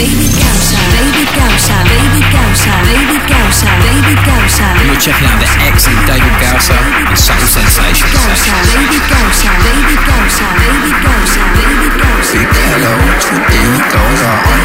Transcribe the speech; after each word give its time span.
David 0.00 0.32
Gausa. 0.32 0.80
David 0.96 1.28
Gausa. 1.36 1.76
David 1.84 2.24
Gausa. 2.32 2.72
David 2.88 3.20
Gausa. 3.28 3.68
David 3.84 4.16
Gausa. 4.24 4.64
You're 4.80 4.96
checking 4.96 5.28
out 5.28 5.36
the 5.36 5.50
excellent 5.68 6.08
David 6.08 6.32
and 6.40 7.20
Subtle 7.20 7.44
Sensations. 7.44 8.08
Gausa. 8.08 8.56
David 8.72 9.04
Gausa. 9.12 9.52
David 9.60 10.00
Gausa. 10.08 10.46
David 10.56 10.96
Gausa. 11.04 11.42
David 11.52 11.92
Gausa. 12.00 12.32
Big 12.32 12.48
hello 12.48 12.96
to 12.96 13.34
David 13.52 13.84
Gausa 13.92 14.32
on 14.48 14.64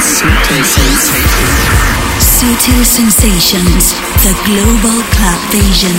Sutil 2.24 2.84
Sensations. 2.88 3.92
The 4.24 4.32
global 4.48 5.04
club 5.20 5.42
vision. 5.52 5.96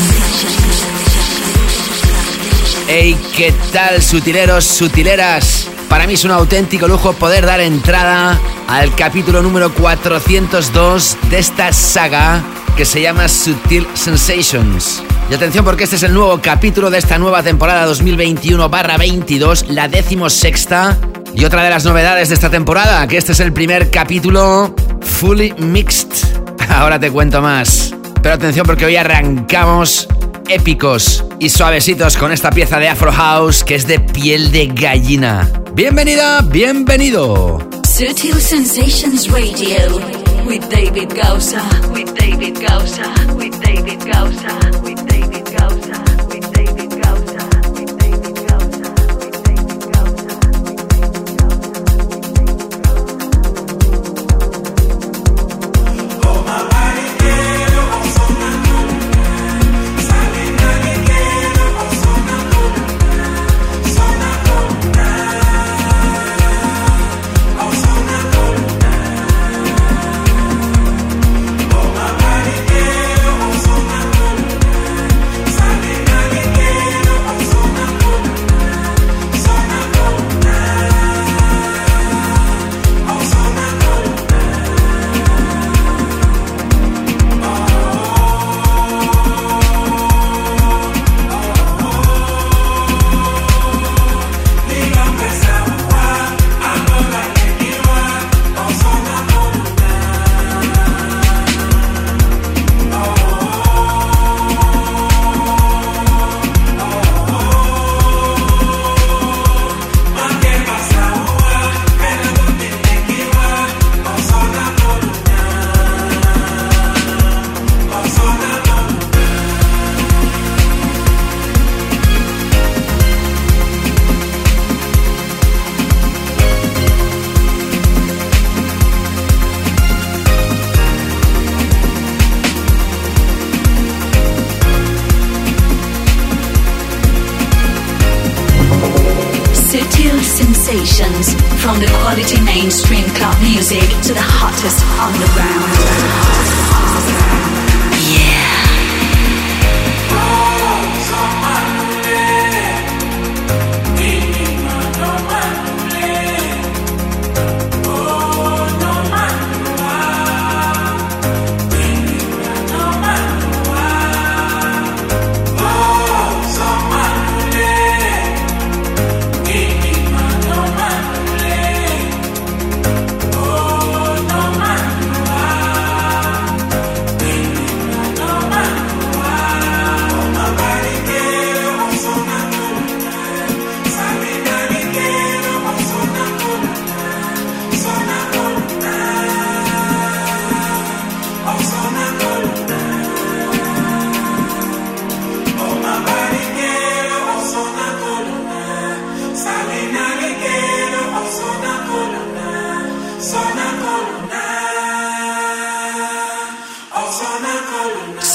Hey, 2.89 3.19
¿qué 3.37 3.53
tal, 3.70 4.00
sutileros, 4.00 4.64
sutileras? 4.64 5.76
Para 5.89 6.07
mí 6.07 6.15
es 6.15 6.25
un 6.25 6.31
auténtico 6.33 6.89
lujo 6.89 7.13
poder 7.13 7.47
dar 7.47 7.61
entrada 7.61 8.39
al 8.69 8.95
capítulo 8.95 9.43
número 9.43 9.73
402 9.73 11.17
de 11.31 11.39
esta 11.39 11.73
saga 11.73 12.43
que 12.77 12.85
se 12.85 13.01
llama 13.01 13.29
Sutil 13.29 13.87
Sensations. 13.95 15.03
Y 15.31 15.35
atención 15.35 15.65
porque 15.65 15.85
este 15.85 15.97
es 15.97 16.03
el 16.03 16.12
nuevo 16.12 16.41
capítulo 16.43 16.91
de 16.91 16.98
esta 16.98 17.19
nueva 17.19 17.43
temporada 17.43 17.87
2021-22, 17.89 19.69
la 19.69 19.89
decimosexta. 19.89 20.98
Y 21.34 21.45
otra 21.45 21.62
de 21.62 21.70
las 21.70 21.84
novedades 21.84 22.28
de 22.28 22.34
esta 22.34 22.50
temporada, 22.50 23.06
que 23.06 23.17
este 23.17 23.33
es 23.33 23.41
el 23.41 23.53
primer 23.53 23.91
capítulo 23.91 24.75
fully 25.00 25.55
mixed. 25.59 26.11
Ahora 26.69 26.98
te 26.98 27.11
cuento 27.11 27.41
más. 27.41 27.95
Pero 28.23 28.34
atención 28.34 28.67
porque 28.67 28.84
hoy 28.87 28.97
arrancamos 28.97 30.09
épicos 30.48 31.25
y 31.39 31.48
suavecitos 31.50 32.16
con 32.16 32.33
esta 32.33 32.50
pieza 32.50 32.78
de 32.78 32.89
Afro 32.89 33.12
House 33.12 33.64
que 33.64 33.75
es 33.75 33.86
de 33.86 34.00
piel 34.00 34.53
de 34.53 34.66
gallina. 34.66 35.50
Bienvenida, 35.75 36.41
bienvenido. 36.42 37.58
Sutil 37.84 38.41
Sensations 38.41 39.28
Radio 39.30 40.00
with 40.47 40.62
David 40.69 41.12
Gausa. 41.14 41.62
With 41.91 42.14
David 42.14 42.58
Gausa. 42.61 43.34
With 43.34 43.58
David 43.61 44.05
Gausa. 44.05 44.80
With 44.83 45.06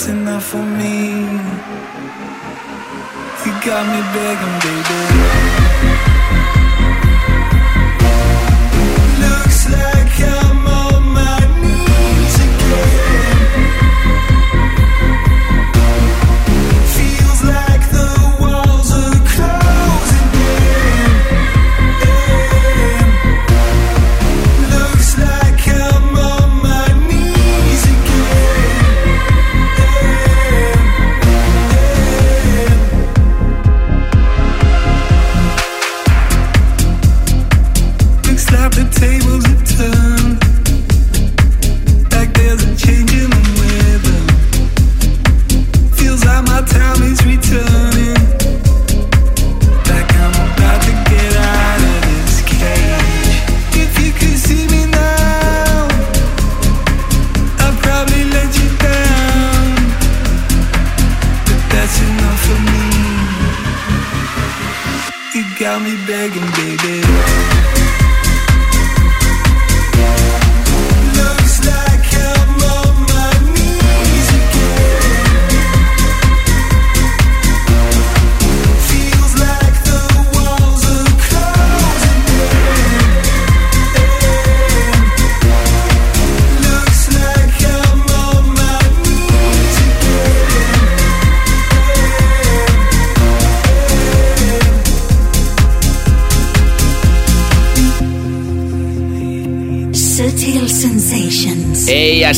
that's 0.00 0.12
enough 0.12 0.44
for 0.44 0.62
me. 0.62 1.22
You 3.44 3.52
got 3.64 3.84
me 3.86 4.00
begging, 4.14 4.56
baby. 4.62 6.19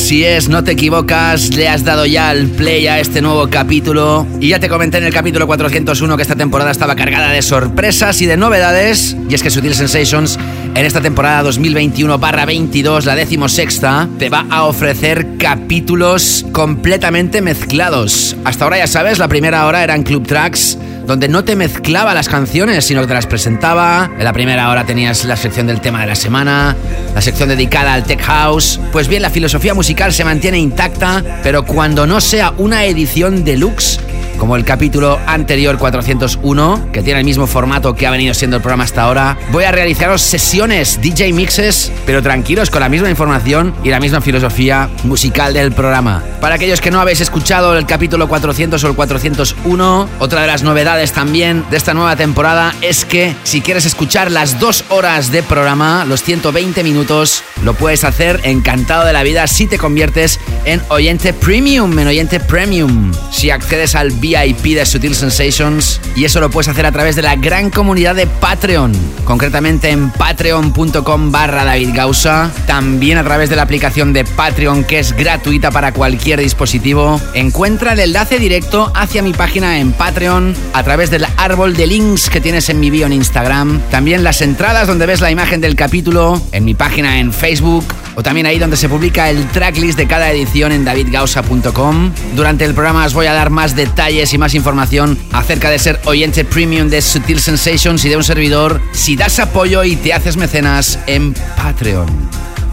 Así 0.03 0.25
es, 0.25 0.49
no 0.49 0.65
te 0.65 0.73
equivocas, 0.73 1.55
le 1.55 1.69
has 1.69 1.85
dado 1.85 2.05
ya 2.05 2.27
al 2.27 2.47
play 2.47 2.87
a 2.87 2.99
este 2.99 3.21
nuevo 3.21 3.49
capítulo. 3.49 4.27
Y 4.41 4.49
ya 4.49 4.59
te 4.59 4.67
comenté 4.67 4.97
en 4.97 5.05
el 5.05 5.13
capítulo 5.13 5.47
401 5.47 6.17
que 6.17 6.21
esta 6.21 6.35
temporada 6.35 6.71
estaba 6.71 6.93
cargada 6.93 7.31
de 7.31 7.41
sorpresas 7.41 8.21
y 8.21 8.25
de 8.25 8.35
novedades. 8.35 9.15
Y 9.29 9.33
es 9.33 9.41
que 9.41 9.49
Sutil 9.49 9.73
Sensations 9.73 10.37
en 10.75 10.85
esta 10.85 10.99
temporada 10.99 11.49
2021-22, 11.49 13.05
la 13.05 13.15
decimosexta, 13.15 14.09
te 14.19 14.27
va 14.27 14.45
a 14.49 14.63
ofrecer 14.63 15.37
capítulos 15.37 16.45
completamente 16.51 17.41
mezclados. 17.41 18.35
Hasta 18.43 18.65
ahora 18.65 18.79
ya 18.79 18.87
sabes, 18.87 19.19
la 19.19 19.29
primera 19.29 19.65
hora 19.67 19.85
eran 19.85 20.03
club 20.03 20.27
tracks 20.27 20.77
donde 21.05 21.27
no 21.27 21.43
te 21.43 21.55
mezclaba 21.55 22.13
las 22.13 22.29
canciones, 22.29 22.85
sino 22.85 23.01
que 23.01 23.07
te 23.07 23.13
las 23.13 23.27
presentaba. 23.27 24.11
En 24.17 24.23
la 24.23 24.33
primera 24.33 24.69
hora 24.69 24.85
tenías 24.85 25.25
la 25.25 25.35
sección 25.35 25.67
del 25.67 25.81
tema 25.81 26.01
de 26.01 26.07
la 26.07 26.15
semana, 26.15 26.75
la 27.13 27.21
sección 27.21 27.49
dedicada 27.49 27.93
al 27.93 28.03
tech 28.03 28.21
house. 28.21 28.79
Pues 28.91 29.07
bien, 29.07 29.21
la 29.21 29.29
filosofía 29.29 29.73
musical 29.73 30.13
se 30.13 30.23
mantiene 30.23 30.57
intacta, 30.59 31.23
pero 31.43 31.65
cuando 31.65 32.07
no 32.07 32.21
sea 32.21 32.53
una 32.57 32.85
edición 32.85 33.43
deluxe, 33.43 33.99
como 34.37 34.55
el 34.55 34.65
capítulo 34.65 35.19
anterior 35.25 35.77
401, 35.77 36.91
que 36.91 37.01
tiene 37.01 37.19
el 37.19 37.25
mismo 37.25 37.47
formato 37.47 37.95
que 37.95 38.07
ha 38.07 38.11
venido 38.11 38.33
siendo 38.33 38.57
el 38.57 38.61
programa 38.61 38.83
hasta 38.83 39.03
ahora, 39.03 39.37
voy 39.51 39.63
a 39.63 39.71
realizaros 39.71 40.21
sesiones 40.21 40.99
DJ 41.01 41.33
mixes, 41.33 41.91
pero 42.05 42.21
tranquilos 42.21 42.69
con 42.69 42.81
la 42.81 42.89
misma 42.89 43.09
información 43.09 43.73
y 43.83 43.89
la 43.89 43.99
misma 43.99 44.21
filosofía 44.21 44.89
musical 45.03 45.53
del 45.53 45.71
programa. 45.71 46.23
Para 46.41 46.55
aquellos 46.55 46.81
que 46.81 46.91
no 46.91 46.99
habéis 46.99 47.21
escuchado 47.21 47.77
el 47.77 47.85
capítulo 47.85 48.27
400 48.27 48.83
o 48.83 48.87
el 48.87 48.95
401, 48.95 50.09
otra 50.19 50.41
de 50.41 50.47
las 50.47 50.63
novedades 50.63 51.11
también 51.11 51.65
de 51.69 51.77
esta 51.77 51.93
nueva 51.93 52.15
temporada 52.15 52.73
es 52.81 53.05
que 53.05 53.35
si 53.43 53.61
quieres 53.61 53.85
escuchar 53.85 54.31
las 54.31 54.59
dos 54.59 54.83
horas 54.89 55.31
de 55.31 55.43
programa, 55.43 56.05
los 56.05 56.23
120 56.23 56.83
minutos, 56.83 57.43
lo 57.63 57.73
puedes 57.73 58.03
hacer 58.03 58.41
encantado 58.43 59.05
de 59.05 59.13
la 59.13 59.23
vida 59.23 59.47
si 59.47 59.67
te 59.67 59.77
conviertes 59.77 60.39
en 60.65 60.81
oyente 60.89 61.33
premium, 61.33 61.97
en 61.97 62.07
oyente 62.07 62.39
premium. 62.39 63.13
Si 63.31 63.49
accedes 63.49 63.95
al 63.95 64.11
de 64.33 64.85
Sutil 64.87 65.13
Sensations 65.13 66.01
y 66.15 66.25
eso 66.25 66.39
lo 66.39 66.49
puedes 66.49 66.67
hacer 66.67 66.87
a 66.87 66.91
través 66.91 67.15
de 67.15 67.21
la 67.21 67.35
gran 67.35 67.69
comunidad 67.69 68.15
de 68.15 68.25
Patreon, 68.25 68.91
concretamente 69.25 69.91
en 69.91 70.09
patreon.com 70.09 71.31
barra 71.31 71.63
David 71.63 71.91
Gausa, 71.93 72.51
también 72.65 73.19
a 73.19 73.23
través 73.23 73.51
de 73.51 73.55
la 73.55 73.61
aplicación 73.61 74.11
de 74.11 74.25
Patreon 74.25 74.85
que 74.85 74.97
es 74.97 75.13
gratuita 75.13 75.69
para 75.69 75.93
cualquier 75.93 76.39
dispositivo. 76.39 77.21
Encuentra 77.35 77.93
el 77.93 77.99
enlace 77.99 78.39
directo 78.39 78.91
hacia 78.95 79.21
mi 79.21 79.33
página 79.33 79.77
en 79.79 79.91
Patreon 79.91 80.55
a 80.73 80.83
través 80.83 81.11
del 81.11 81.27
árbol 81.37 81.75
de 81.75 81.85
links 81.85 82.31
que 82.31 82.41
tienes 82.41 82.69
en 82.69 82.79
mi 82.79 82.89
bio 82.89 83.05
en 83.05 83.13
Instagram, 83.13 83.81
también 83.91 84.23
las 84.23 84.41
entradas 84.41 84.87
donde 84.87 85.05
ves 85.05 85.21
la 85.21 85.29
imagen 85.29 85.61
del 85.61 85.75
capítulo 85.75 86.41
en 86.51 86.65
mi 86.65 86.73
página 86.73 87.19
en 87.19 87.31
Facebook 87.31 87.85
o 88.15 88.23
también 88.23 88.45
ahí 88.45 88.59
donde 88.59 88.77
se 88.77 88.89
publica 88.89 89.29
el 89.29 89.47
tracklist 89.49 89.97
de 89.97 90.07
cada 90.07 90.31
edición 90.31 90.71
en 90.71 90.85
davidgausa.com. 90.85 92.11
Durante 92.35 92.65
el 92.65 92.73
programa 92.73 93.05
os 93.05 93.13
voy 93.13 93.27
a 93.27 93.33
dar 93.33 93.49
más 93.49 93.75
detalles 93.75 94.33
y 94.33 94.37
más 94.37 94.53
información 94.53 95.17
acerca 95.31 95.69
de 95.69 95.79
ser 95.79 95.99
oyente 96.05 96.45
premium 96.45 96.89
de 96.89 97.01
Sutil 97.01 97.39
Sensations 97.39 98.03
y 98.05 98.09
de 98.09 98.17
un 98.17 98.23
servidor 98.23 98.81
si 98.91 99.15
das 99.15 99.39
apoyo 99.39 99.83
y 99.83 99.95
te 99.95 100.13
haces 100.13 100.37
mecenas 100.37 100.99
en 101.07 101.33
Patreon. 101.55 102.07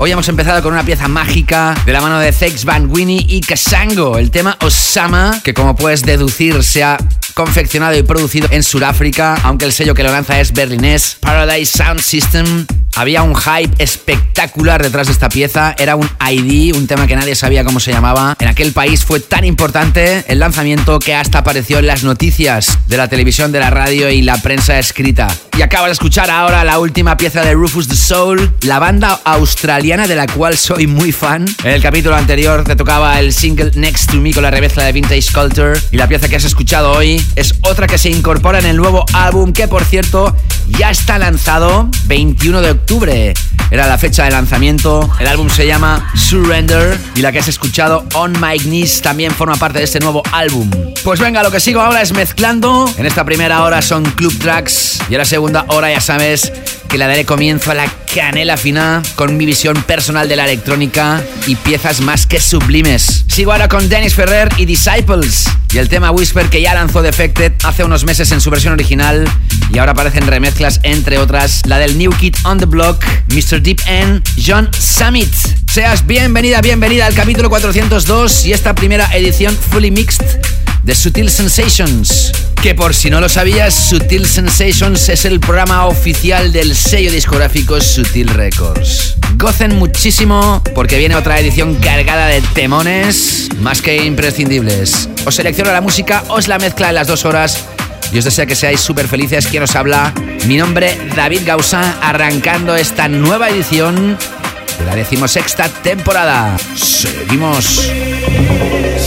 Hoy 0.03 0.11
hemos 0.13 0.29
empezado 0.31 0.63
con 0.63 0.73
una 0.73 0.83
pieza 0.83 1.09
mágica 1.09 1.75
de 1.85 1.93
la 1.93 2.01
mano 2.01 2.19
de 2.19 2.33
Zex 2.33 2.65
Van 2.65 2.91
Winnie 2.91 3.27
y 3.29 3.43
Kasango, 3.43 4.17
el 4.17 4.31
tema 4.31 4.57
Osama, 4.63 5.43
que 5.45 5.53
como 5.53 5.77
puedes 5.77 6.03
deducir 6.03 6.63
se 6.63 6.83
ha 6.83 6.97
confeccionado 7.45 7.97
y 7.97 8.03
producido 8.03 8.49
en 8.51 8.63
Sudáfrica, 8.63 9.35
aunque 9.45 9.65
el 9.65 9.73
sello 9.73 9.95
que 9.95 10.03
lo 10.03 10.13
lanza 10.13 10.39
es 10.41 10.53
berlinés, 10.53 11.17
Paradise 11.21 11.79
Sound 11.79 12.01
System. 12.01 12.67
Había 12.97 13.23
un 13.23 13.35
hype 13.35 13.83
espectacular 13.83 14.83
detrás 14.83 15.07
de 15.07 15.15
esta 15.15 15.31
pieza, 15.31 15.75
era 15.79 15.97
un 15.97 16.11
ID, 16.21 16.75
un 16.75 16.87
tema 16.87 17.07
que 17.07 17.17
nadie 17.17 17.35
sabía 17.35 17.65
cómo 17.65 17.81
se 17.81 17.93
llamaba. 17.93 18.37
En 18.41 18.49
aquel 18.49 18.73
país 18.73 19.05
fue 19.05 19.21
tan 19.21 19.45
importante 19.45 20.25
el 20.29 20.41
lanzamiento 20.41 20.99
que 20.99 21.15
hasta 21.15 21.39
apareció 21.39 21.79
en 21.79 21.87
las 21.87 22.05
noticias 22.05 22.79
de 22.89 22.97
la 22.99 23.09
televisión, 23.09 23.53
de 23.53 23.61
la 23.61 23.71
radio 23.71 24.11
y 24.11 24.21
la 24.21 24.37
prensa 24.43 24.79
escrita. 24.79 25.29
Y 25.57 25.63
acabas 25.63 25.89
de 25.89 25.93
escuchar 25.93 26.31
ahora 26.31 26.65
la 26.65 26.79
última 26.79 27.17
pieza 27.17 27.43
de 27.43 27.55
Rufus 27.55 27.89
the 27.89 27.95
Soul, 27.95 28.53
la 28.63 28.79
banda 28.79 29.21
australiana 29.25 30.07
de 30.07 30.17
la 30.17 30.27
cual 30.27 30.59
soy 30.59 30.87
muy 30.87 31.13
fan. 31.13 31.47
En 31.65 31.71
el 31.71 31.83
capítulo 31.83 32.17
anterior 32.17 32.65
te 32.65 32.77
tocaba 32.77 33.19
el 33.21 33.33
single 33.33 33.71
Next 33.75 34.11
to 34.11 34.17
Me 34.17 34.33
con 34.33 34.43
la 34.43 34.51
remezcla 34.51 34.85
de 34.85 34.93
Vintage 34.93 35.33
Culture 35.33 35.79
y 35.91 35.97
la 35.97 36.09
pieza 36.09 36.29
que 36.29 36.37
has 36.37 36.45
escuchado 36.45 36.93
hoy 36.93 37.23
es 37.37 37.55
otra 37.63 37.87
que 37.87 37.99
se 37.99 38.11
incorpora 38.11 38.59
en 38.59 38.67
el 38.67 38.77
nuevo 38.77 39.05
álbum 39.13 39.53
que 39.53 39.69
por 39.69 39.85
cierto 39.85 40.35
ya 40.79 40.91
está 40.91 41.19
lanzado 41.19 41.89
21 42.07 42.61
de 42.63 42.71
octubre. 42.71 43.35
Era 43.71 43.87
la 43.87 43.99
fecha 43.99 44.25
de 44.25 44.33
lanzamiento. 44.33 45.09
El 45.21 45.29
álbum 45.29 45.49
se 45.49 45.67
llama 45.67 46.11
Surrender 46.17 46.99
y 47.15 47.21
la 47.21 47.31
que 47.31 47.39
has 47.39 47.49
escuchado 47.49 48.05
On 48.15 48.33
My 48.41 48.59
Knees 48.59 49.01
también 49.01 49.33
forma 49.33 49.55
parte 49.57 49.79
de 49.79 49.85
este 49.85 50.01
nuevo 50.01 50.23
álbum. 50.33 50.69
Pues 51.05 51.21
venga, 51.21 51.43
lo 51.43 51.51
que 51.51 51.61
sigo 51.61 51.81
ahora 51.81 52.03
es 52.03 52.13
mezclando. 52.13 52.93
En 52.99 53.07
esta 53.07 53.25
primera 53.25 53.63
hora 53.63 53.81
son 53.81 54.05
club 54.05 54.37
tracks 54.39 54.99
y 55.09 55.15
en 55.15 55.19
la 55.19 55.25
segunda 55.25 55.65
hora 55.69 55.91
ya 55.91 56.01
sabes 56.01 56.53
que 56.89 56.99
le 56.99 57.07
daré 57.07 57.25
comienzo 57.25 57.71
a 57.71 57.75
la 57.75 57.87
canela 58.13 58.57
fina 58.57 59.01
con 59.15 59.37
mi 59.37 59.47
visión 59.47 59.81
personal 59.85 60.29
de 60.29 60.35
la 60.35 60.45
electrónica 60.45 61.23
y 61.47 61.55
piezas 61.55 62.01
más 62.01 62.27
que 62.27 62.41
sublimes. 62.41 63.25
Sigo 63.29 63.53
ahora 63.53 63.69
con 63.69 63.89
Dennis 63.89 64.15
Ferrer 64.15 64.49
y 64.57 64.65
Disciples 64.65 65.45
y 65.73 65.79
el 65.79 65.89
tema 65.89 66.11
Whisper 66.11 66.47
que 66.51 66.61
ya 66.61 66.75
lanzó 66.75 67.01
Hace 67.21 67.85
unos 67.85 68.05
meses 68.05 68.33
en 68.33 68.41
su 68.41 68.49
versión 68.49 68.73
original 68.73 69.31
y 69.71 69.77
ahora 69.77 69.93
aparecen 69.93 70.27
remezclas 70.27 70.81
entre 70.85 71.19
otras 71.19 71.61
la 71.67 71.77
del 71.77 71.99
New 71.99 72.11
Kid 72.13 72.35
on 72.45 72.57
the 72.57 72.65
Block, 72.65 73.05
Mr. 73.35 73.61
Deep 73.61 73.79
End, 73.87 74.23
John 74.43 74.71
Summit. 74.73 75.31
Seas 75.71 76.07
bienvenida, 76.07 76.63
bienvenida 76.63 77.05
al 77.05 77.13
capítulo 77.15 77.51
402 77.51 78.47
y 78.47 78.55
esta 78.55 78.75
primera 78.75 79.15
edición 79.15 79.55
fully 79.55 79.91
mixed 79.91 80.41
de 80.83 80.95
Sutil 80.95 81.31
Sensations. 81.31 82.33
Que 82.63 82.75
por 82.75 82.95
si 82.95 83.11
no 83.11 83.21
lo 83.21 83.29
sabías, 83.29 83.75
Sutil 83.75 84.27
Sensations 84.27 85.09
es 85.09 85.25
el 85.25 85.41
programa 85.41 85.87
oficial 85.87 86.53
del 86.53 86.77
sello 86.77 87.11
discográfico 87.11 87.81
Sutil 87.81 88.29
Records. 88.29 89.17
Gocen 89.37 89.77
muchísimo 89.77 90.63
porque 90.75 90.99
viene 90.99 91.17
otra 91.17 91.39
edición 91.39 91.75
cargada 91.77 92.27
de 92.27 92.43
temones 92.55 93.49
más 93.61 93.81
que 93.81 94.05
imprescindibles. 94.05 95.09
Os 95.25 95.35
selecciono 95.35 95.73
la 95.73 95.81
música, 95.81 96.25
os 96.29 96.49
la 96.49 96.59
mezcla 96.59 96.91
en 96.91 96.97
las 96.97 97.07
dos 97.07 97.25
horas 97.25 97.65
y 98.13 98.19
os 98.19 98.25
deseo 98.25 98.47
que 98.47 98.55
seáis 98.55 98.81
súper 98.81 99.09
felices. 99.09 99.47
Quien 99.47 99.63
os 99.63 99.77
habla, 99.77 100.13
mi 100.47 100.57
nombre 100.57 100.99
David 101.17 101.43
Gausa, 101.47 101.97
arrancando 102.03 102.77
esta 102.77 103.09
nueva 103.09 103.49
edición 103.51 104.19
de 104.81 104.87
la 104.87 104.97
decimosexta 104.97 105.69
temporada. 105.69 106.57
Seguimos. 106.75 107.91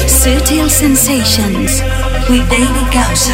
Sutil 0.07 0.69
Sensations 0.69 1.81
with 2.29 2.47
David 2.49 2.87
Gausa. 2.93 3.33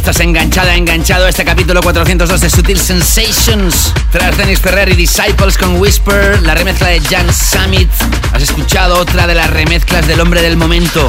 Estás 0.00 0.20
enganchada, 0.20 0.76
enganchado 0.76 1.26
a 1.26 1.28
este 1.28 1.44
capítulo 1.44 1.82
402 1.82 2.40
de 2.40 2.48
Sutil 2.48 2.80
Sensations. 2.80 3.92
Tras 4.10 4.34
Dennis 4.38 4.58
Ferrer 4.58 4.88
y 4.88 4.94
Disciples 4.94 5.58
con 5.58 5.78
Whisper, 5.78 6.40
la 6.40 6.54
remezcla 6.54 6.88
de 6.88 7.00
Jan 7.00 7.30
Summit, 7.30 7.90
has 8.32 8.42
escuchado 8.42 8.98
otra 8.98 9.26
de 9.26 9.34
las 9.34 9.50
remezclas 9.50 10.06
del 10.06 10.20
hombre 10.20 10.40
del 10.40 10.56
momento, 10.56 11.06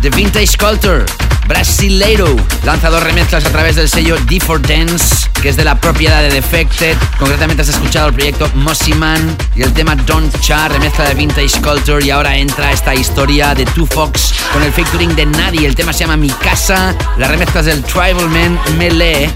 The 0.00 0.08
Vintage 0.08 0.56
Culture. 0.56 1.31
Brasileiro 1.46 2.36
lanza 2.64 2.90
dos 2.90 3.02
remezclas 3.02 3.44
a 3.44 3.50
través 3.50 3.76
del 3.76 3.88
sello 3.88 4.18
D4 4.18 4.60
Dance, 4.60 5.28
que 5.40 5.48
es 5.48 5.56
de 5.56 5.64
la 5.64 5.74
propiedad 5.78 6.22
de 6.22 6.30
Defected. 6.30 6.96
Concretamente 7.18 7.62
has 7.62 7.68
escuchado 7.68 8.08
el 8.08 8.14
proyecto 8.14 8.50
Mossy 8.54 8.94
Man 8.94 9.36
y 9.54 9.62
el 9.62 9.72
tema 9.72 9.94
Don't 9.96 10.38
Cha, 10.40 10.68
remezcla 10.68 11.04
de 11.04 11.14
Vintage 11.14 11.60
Culture. 11.60 12.04
Y 12.04 12.10
ahora 12.10 12.36
entra 12.36 12.72
esta 12.72 12.94
historia 12.94 13.54
de 13.54 13.64
Two 13.66 13.86
Fox 13.86 14.34
con 14.52 14.62
el 14.62 14.72
featuring 14.72 15.14
de 15.16 15.26
Nadie. 15.26 15.66
El 15.66 15.74
tema 15.74 15.92
se 15.92 16.00
llama 16.00 16.16
Mi 16.16 16.30
Casa, 16.30 16.94
la 17.18 17.28
remezcla 17.28 17.60
es 17.60 17.66
del 17.66 17.82
Tribal 17.84 18.28
Man 18.28 18.58
Melee. 18.78 19.30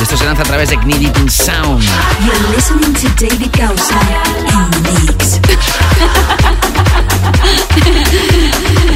Esto 0.00 0.16
se 0.16 0.24
lanza 0.24 0.42
a 0.42 0.46
través 0.46 0.70
de 0.70 0.76
Gnidit 0.76 1.14
Sound. 1.28 1.84
You're 2.24 2.56
listening 2.56 2.94
to 2.94 3.08
David 3.22 3.50
Gausa 3.52 4.00
in 4.48 4.70
the 4.70 4.80
mix. 5.06 5.40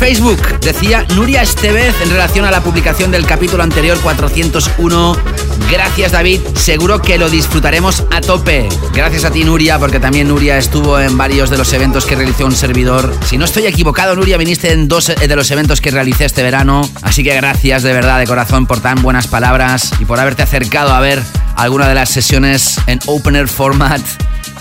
Facebook. 0.00 0.60
Decía 0.60 1.06
Nuria 1.14 1.42
Estevez 1.42 1.94
en 2.02 2.10
relación 2.10 2.44
a 2.44 2.50
la 2.50 2.62
publicación 2.62 3.10
del 3.10 3.26
capítulo 3.26 3.62
anterior 3.62 3.98
401. 4.00 5.16
Gracias 5.70 6.12
David, 6.12 6.40
seguro 6.54 7.02
que 7.02 7.18
lo 7.18 7.28
disfrutaremos 7.28 8.04
a 8.10 8.20
tope. 8.20 8.68
Gracias 8.94 9.24
a 9.24 9.30
ti 9.30 9.44
Nuria, 9.44 9.78
porque 9.78 10.00
también 10.00 10.28
Nuria 10.28 10.58
estuvo 10.58 10.98
en 10.98 11.16
varios 11.16 11.50
de 11.50 11.58
los 11.58 11.72
eventos 11.72 12.06
que 12.06 12.16
realizó 12.16 12.46
un 12.46 12.54
servidor. 12.54 13.12
Si 13.26 13.38
no 13.38 13.44
estoy 13.44 13.66
equivocado, 13.66 14.14
Nuria, 14.14 14.36
viniste 14.36 14.72
en 14.72 14.88
dos 14.88 15.06
de 15.08 15.36
los 15.36 15.50
eventos 15.50 15.80
que 15.80 15.90
realicé 15.90 16.24
este 16.24 16.42
verano. 16.42 16.88
Así 17.02 17.22
que 17.22 17.34
gracias 17.34 17.82
de 17.82 17.92
verdad, 17.92 18.18
de 18.18 18.26
corazón, 18.26 18.66
por 18.66 18.80
tan 18.80 19.02
buenas 19.02 19.26
palabras 19.26 19.92
y 20.00 20.04
por 20.04 20.18
haberte 20.18 20.42
acercado 20.42 20.94
a 20.94 21.00
ver 21.00 21.22
alguna 21.56 21.88
de 21.88 21.94
las 21.94 22.10
sesiones 22.10 22.78
en 22.86 23.00
Opener 23.06 23.48
Format 23.48 24.00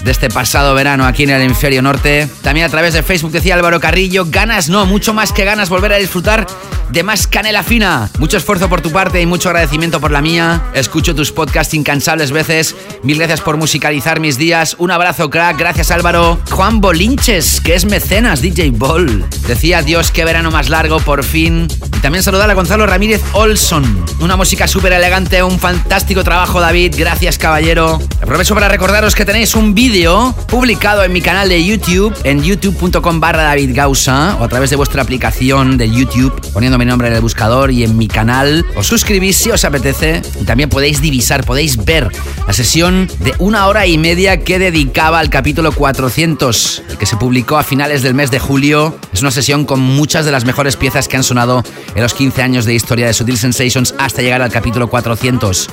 de 0.03 0.12
este 0.12 0.29
pasado 0.29 0.73
verano 0.73 1.05
aquí 1.05 1.23
en 1.23 1.31
el 1.31 1.41
hemisferio 1.41 1.81
norte. 1.81 2.27
También 2.41 2.65
a 2.65 2.69
través 2.69 2.93
de 2.93 3.03
Facebook 3.03 3.31
decía 3.31 3.55
Álvaro 3.55 3.79
Carrillo, 3.79 4.25
ganas 4.27 4.69
no, 4.69 4.85
mucho 4.85 5.13
más 5.13 5.31
que 5.31 5.45
ganas 5.45 5.69
volver 5.69 5.93
a 5.93 5.97
disfrutar 5.97 6.47
de 6.91 7.03
más 7.03 7.27
canela 7.27 7.63
fina. 7.63 8.09
Mucho 8.17 8.38
esfuerzo 8.38 8.69
por 8.69 8.81
tu 8.81 8.91
parte 8.91 9.21
y 9.21 9.25
mucho 9.25 9.49
agradecimiento 9.49 9.99
por 9.99 10.12
la 10.12 10.21
mía. 10.21 10.63
Escucho 10.73 11.15
tus 11.15 11.31
podcasts 11.31 11.73
incansables 11.73 12.31
veces. 12.31 12.75
Mil 13.03 13.17
gracias 13.17 13.41
por 13.41 13.57
musicalizar 13.57 14.19
mis 14.19 14.38
días. 14.38 14.75
Un 14.79 14.91
abrazo, 14.91 15.29
crack. 15.29 15.57
Gracias, 15.57 15.91
Álvaro. 15.91 16.39
Juan 16.49 16.81
Bolinches, 16.81 17.62
que 17.62 17.75
es 17.75 17.85
mecenas, 17.85 18.41
DJ 18.41 18.71
Ball. 18.71 19.25
Decía 19.47 19.81
Dios, 19.81 20.12
qué 20.12 20.25
verano 20.25 20.51
más 20.51 20.69
largo, 20.69 20.99
por 20.99 21.23
fin. 21.23 21.67
Y 21.95 21.99
también 21.99 22.23
saludar 22.23 22.49
a 22.49 22.53
Gonzalo 22.53 22.88
Ramírez 22.88 23.21
Olson. 23.33 24.05
Una 24.19 24.35
música 24.35 24.67
súper 24.67 24.93
elegante, 24.93 25.43
un 25.43 25.59
fantástico 25.59 26.23
trabajo, 26.23 26.59
David. 26.59 26.95
Gracias, 26.97 27.38
caballero. 27.38 28.01
Aprovecho 28.21 28.55
para 28.55 28.67
recordaros 28.67 29.15
que 29.15 29.25
tenéis 29.25 29.55
un 29.55 29.73
vídeo 29.75 29.88
publicado 30.47 31.04
en 31.04 31.12
mi 31.12 31.19
canal 31.19 31.49
de 31.49 31.65
YouTube, 31.65 32.15
en 32.23 32.43
youtube.com 32.43 33.19
barra 33.19 33.41
David 33.41 33.71
Gausa, 33.73 34.38
o 34.39 34.43
a 34.43 34.47
través 34.47 34.69
de 34.69 34.75
vuestra 34.75 35.02
aplicación 35.02 35.80
de 35.80 35.89
YouTube, 35.89 36.32
poniendo 36.54 36.78
mi 36.78 36.86
nombre 36.86 37.08
en 37.08 37.15
el 37.15 37.21
buscador 37.21 37.71
y 37.71 37.84
en 37.84 37.97
mi 37.97 38.08
canal. 38.08 38.63
Os 38.75 38.86
suscribís 38.86 39.38
si 39.38 39.49
os 39.49 39.65
apetece 39.65 40.21
y 40.39 40.45
también 40.45 40.69
podéis 40.69 41.02
divisar, 41.02 41.43
podéis 41.43 41.84
ver 41.86 42.08
la 42.45 42.54
sesión 42.54 43.10
de 43.19 43.34
una 43.39 43.65
hora 43.65 43.88
y 43.88 43.97
media 43.97 44.43
que 44.43 44.60
dedicaba 44.60 45.19
al 45.19 45.32
capítulo 45.32 45.71
400, 45.71 46.84
el 46.88 46.97
que 46.97 47.08
se 47.08 47.17
publicó 47.17 47.58
a 47.58 47.63
finales 47.63 48.04
del 48.04 48.13
mes 48.13 48.30
de 48.30 48.38
julio. 48.38 48.95
Es 49.12 49.23
una 49.23 49.32
sesión 49.32 49.65
con 49.65 49.80
muchas 49.80 50.23
de 50.23 50.32
las 50.32 50.45
mejores 50.45 50.75
piezas 50.75 51.08
que 51.08 51.17
han 51.17 51.23
sonado 51.23 51.63
en 51.95 52.04
los 52.04 52.13
15 52.13 52.43
años 52.43 52.65
de 52.65 52.75
historia 52.75 53.08
de 53.08 53.13
Sutil 53.15 53.39
Sensations 53.39 53.95
hasta 53.97 54.21
llegar 54.21 54.43
al 54.43 54.52
capítulo 54.52 54.88
400. 54.88 55.67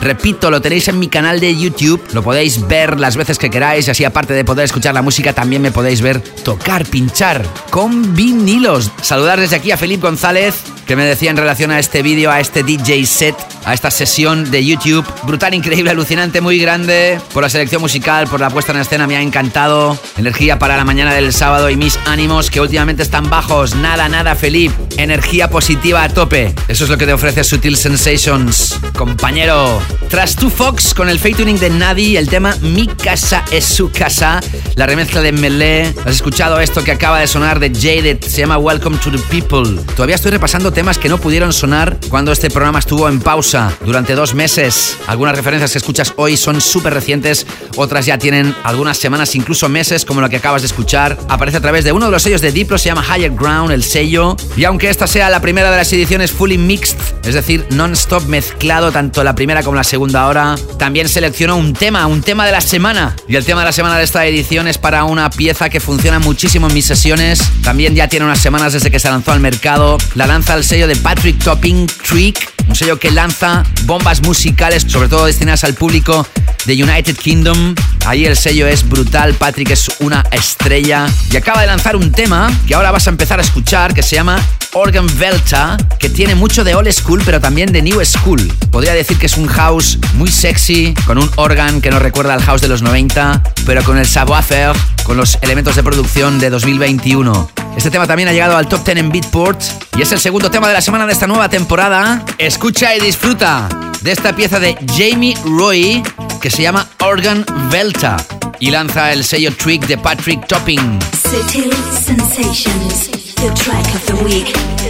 Repito, 0.00 0.50
lo 0.50 0.62
tenéis 0.62 0.86
en 0.88 0.98
mi 1.00 1.08
canal 1.08 1.40
de 1.40 1.56
YouTube, 1.56 2.00
lo 2.12 2.22
podéis 2.22 2.68
ver 2.68 3.00
las 3.00 3.16
veces 3.16 3.36
que 3.36 3.50
queráis 3.50 3.57
y 3.58 3.90
así 3.90 4.04
aparte 4.04 4.34
de 4.34 4.44
poder 4.44 4.64
escuchar 4.64 4.94
la 4.94 5.02
música 5.02 5.32
también 5.32 5.60
me 5.60 5.72
podéis 5.72 6.00
ver 6.00 6.20
tocar, 6.20 6.86
pinchar 6.86 7.44
con 7.70 8.14
vinilos. 8.14 8.92
Saludar 9.02 9.40
desde 9.40 9.56
aquí 9.56 9.72
a 9.72 9.76
Felipe 9.76 10.02
González 10.02 10.54
que 10.88 10.96
me 10.96 11.04
decía 11.04 11.30
en 11.30 11.36
relación 11.36 11.70
a 11.70 11.78
este 11.78 12.02
vídeo, 12.02 12.30
a 12.30 12.40
este 12.40 12.62
DJ 12.62 13.04
set, 13.04 13.36
a 13.66 13.74
esta 13.74 13.90
sesión 13.90 14.50
de 14.50 14.64
YouTube. 14.64 15.04
Brutal, 15.24 15.52
increíble, 15.52 15.90
alucinante, 15.90 16.40
muy 16.40 16.58
grande. 16.58 17.20
Por 17.34 17.42
la 17.42 17.50
selección 17.50 17.82
musical, 17.82 18.26
por 18.26 18.40
la 18.40 18.48
puesta 18.48 18.72
en 18.72 18.78
escena, 18.78 19.06
me 19.06 19.14
ha 19.14 19.20
encantado. 19.20 19.98
Energía 20.16 20.58
para 20.58 20.78
la 20.78 20.86
mañana 20.86 21.12
del 21.12 21.34
sábado 21.34 21.68
y 21.68 21.76
mis 21.76 21.98
ánimos 22.06 22.50
que 22.50 22.62
últimamente 22.62 23.02
están 23.02 23.28
bajos. 23.28 23.74
Nada, 23.74 24.08
nada, 24.08 24.34
Felipe. 24.34 24.74
Energía 24.96 25.50
positiva 25.50 26.04
a 26.04 26.08
tope. 26.08 26.54
Eso 26.68 26.84
es 26.84 26.90
lo 26.90 26.96
que 26.96 27.04
te 27.04 27.12
ofrece 27.12 27.44
Sutil 27.44 27.76
Sensations, 27.76 28.80
compañero. 28.96 29.82
Tras 30.08 30.36
tu 30.36 30.48
Fox 30.48 30.94
con 30.94 31.10
el 31.10 31.18
fade 31.18 31.34
tuning 31.34 31.58
de 31.58 31.68
Nadi, 31.68 32.16
el 32.16 32.30
tema 32.30 32.56
Mi 32.62 32.86
casa 32.86 33.44
es 33.50 33.64
su 33.64 33.90
casa, 33.90 34.40
la 34.74 34.86
remezcla 34.86 35.22
de 35.22 35.32
Melee. 35.32 35.94
¿Has 36.04 36.16
escuchado 36.16 36.60
esto 36.60 36.84
que 36.84 36.92
acaba 36.92 37.18
de 37.20 37.26
sonar 37.26 37.60
de 37.60 37.70
Jaded? 37.70 38.22
Se 38.22 38.40
llama 38.40 38.58
Welcome 38.58 38.98
to 38.98 39.10
the 39.10 39.18
People. 39.30 39.80
Todavía 39.94 40.16
estoy 40.16 40.30
repasando 40.30 40.72
temas 40.72 40.98
que 40.98 41.08
no 41.08 41.18
pudieron 41.18 41.52
sonar 41.52 41.98
cuando 42.08 42.32
este 42.32 42.50
programa 42.50 42.78
estuvo 42.78 43.08
en 43.08 43.20
pausa 43.20 43.72
durante 43.84 44.14
dos 44.14 44.34
meses. 44.34 44.96
Algunas 45.06 45.36
referencias 45.36 45.72
que 45.72 45.78
escuchas 45.78 46.12
hoy 46.16 46.36
son 46.36 46.60
súper 46.60 46.92
recientes, 46.92 47.46
otras 47.76 48.06
ya 48.06 48.18
tienen 48.18 48.54
algunas 48.64 48.98
semanas, 48.98 49.34
incluso 49.34 49.68
meses, 49.68 50.04
como 50.04 50.20
lo 50.20 50.28
que 50.28 50.36
acabas 50.36 50.62
de 50.62 50.66
escuchar. 50.66 51.18
Aparece 51.28 51.58
a 51.58 51.60
través 51.60 51.84
de 51.84 51.92
uno 51.92 52.06
de 52.06 52.12
los 52.12 52.22
sellos 52.22 52.40
de 52.40 52.52
Diplo, 52.52 52.76
se 52.78 52.86
llama 52.86 53.04
Higher 53.04 53.32
Ground, 53.32 53.70
el 53.70 53.82
sello. 53.82 54.36
Y 54.56 54.64
aunque 54.64 54.90
esta 54.90 55.06
sea 55.06 55.30
la 55.30 55.40
primera 55.40 55.70
de 55.70 55.76
las 55.76 55.92
ediciones 55.92 56.32
fully 56.32 56.58
mixed, 56.58 56.98
es 57.24 57.34
decir, 57.34 57.66
non-stop 57.70 58.24
mezclado 58.26 58.92
tanto 58.92 59.24
la 59.24 59.34
primera 59.34 59.62
como 59.62 59.76
la 59.76 59.84
segunda 59.84 60.26
hora, 60.26 60.56
también 60.78 61.08
seleccionó 61.08 61.56
un 61.56 61.72
tema, 61.72 62.06
un 62.06 62.22
tema 62.22 62.44
de 62.44 62.52
la 62.52 62.60
semana. 62.60 63.16
El 63.38 63.44
tema 63.44 63.60
de 63.60 63.66
la 63.66 63.72
semana 63.72 63.96
de 63.96 64.02
esta 64.02 64.26
edición 64.26 64.66
es 64.66 64.78
para 64.78 65.04
una 65.04 65.30
pieza 65.30 65.70
que 65.70 65.78
funciona 65.78 66.18
muchísimo 66.18 66.66
en 66.66 66.74
mis 66.74 66.86
sesiones. 66.86 67.40
También 67.62 67.94
ya 67.94 68.08
tiene 68.08 68.26
unas 68.26 68.40
semanas 68.40 68.72
desde 68.72 68.90
que 68.90 68.98
se 68.98 69.08
lanzó 69.08 69.30
al 69.30 69.38
mercado. 69.38 69.96
La 70.16 70.26
lanza 70.26 70.54
el 70.54 70.64
sello 70.64 70.88
de 70.88 70.96
Patrick 70.96 71.38
Topping, 71.38 71.86
Trick, 71.86 72.52
un 72.66 72.74
sello 72.74 72.98
que 72.98 73.12
lanza 73.12 73.62
bombas 73.84 74.22
musicales, 74.22 74.84
sobre 74.88 75.08
todo 75.08 75.26
destinadas 75.26 75.62
al 75.62 75.74
público 75.74 76.26
de 76.66 76.82
United 76.82 77.16
Kingdom. 77.16 77.76
Ahí 78.06 78.26
el 78.26 78.36
sello 78.36 78.66
es 78.66 78.88
brutal, 78.88 79.34
Patrick 79.34 79.70
es 79.70 79.88
una 80.00 80.24
estrella 80.32 81.06
y 81.30 81.36
acaba 81.36 81.60
de 81.60 81.66
lanzar 81.66 81.94
un 81.94 82.10
tema 82.10 82.50
que 82.66 82.74
ahora 82.74 82.90
vas 82.90 83.06
a 83.06 83.10
empezar 83.10 83.38
a 83.38 83.42
escuchar 83.42 83.94
que 83.94 84.02
se 84.02 84.16
llama 84.16 84.42
Organ 84.74 85.06
Velta, 85.18 85.76
que 85.98 86.08
tiene 86.08 86.34
mucho 86.34 86.64
de 86.64 86.74
old 86.74 86.90
school 86.92 87.22
pero 87.24 87.40
también 87.40 87.72
de 87.72 87.82
new 87.82 88.04
school. 88.04 88.40
Podría 88.70 88.92
decir 88.92 89.18
que 89.18 89.26
es 89.26 89.36
un 89.36 89.46
house 89.46 89.98
muy 90.14 90.30
sexy, 90.30 90.94
con 91.06 91.18
un 91.18 91.30
organ 91.36 91.80
que 91.80 91.90
nos 91.90 92.02
recuerda 92.02 92.34
al 92.34 92.42
house 92.42 92.60
de 92.60 92.68
los 92.68 92.82
90, 92.82 93.27
pero 93.66 93.82
con 93.84 93.98
el 93.98 94.06
savoir-faire, 94.06 94.76
con 95.04 95.16
los 95.16 95.38
elementos 95.42 95.76
de 95.76 95.82
producción 95.82 96.38
de 96.38 96.50
2021. 96.50 97.50
Este 97.76 97.90
tema 97.90 98.06
también 98.06 98.28
ha 98.28 98.32
llegado 98.32 98.56
al 98.56 98.68
top 98.68 98.84
10 98.84 98.98
en 98.98 99.10
Beatport 99.10 99.60
y 99.96 100.02
es 100.02 100.12
el 100.12 100.18
segundo 100.18 100.50
tema 100.50 100.68
de 100.68 100.74
la 100.74 100.80
semana 100.80 101.06
de 101.06 101.12
esta 101.12 101.26
nueva 101.26 101.48
temporada. 101.48 102.24
Escucha 102.38 102.94
y 102.94 103.00
disfruta 103.00 103.68
de 104.00 104.12
esta 104.12 104.34
pieza 104.34 104.58
de 104.58 104.76
Jamie 104.96 105.36
Roy 105.44 106.02
que 106.40 106.50
se 106.50 106.62
llama 106.62 106.88
Organ 107.00 107.44
Velta 107.70 108.16
y 108.60 108.70
lanza 108.70 109.12
el 109.12 109.24
sello 109.24 109.54
Trick 109.54 109.86
de 109.86 109.98
Patrick 109.98 110.46
Topping. 110.46 110.98
Subtle 111.22 111.72
Sensations, 111.92 113.10
the 113.36 113.50
track 113.54 113.86
of 113.94 114.04
the 114.06 114.24
week. 114.24 114.87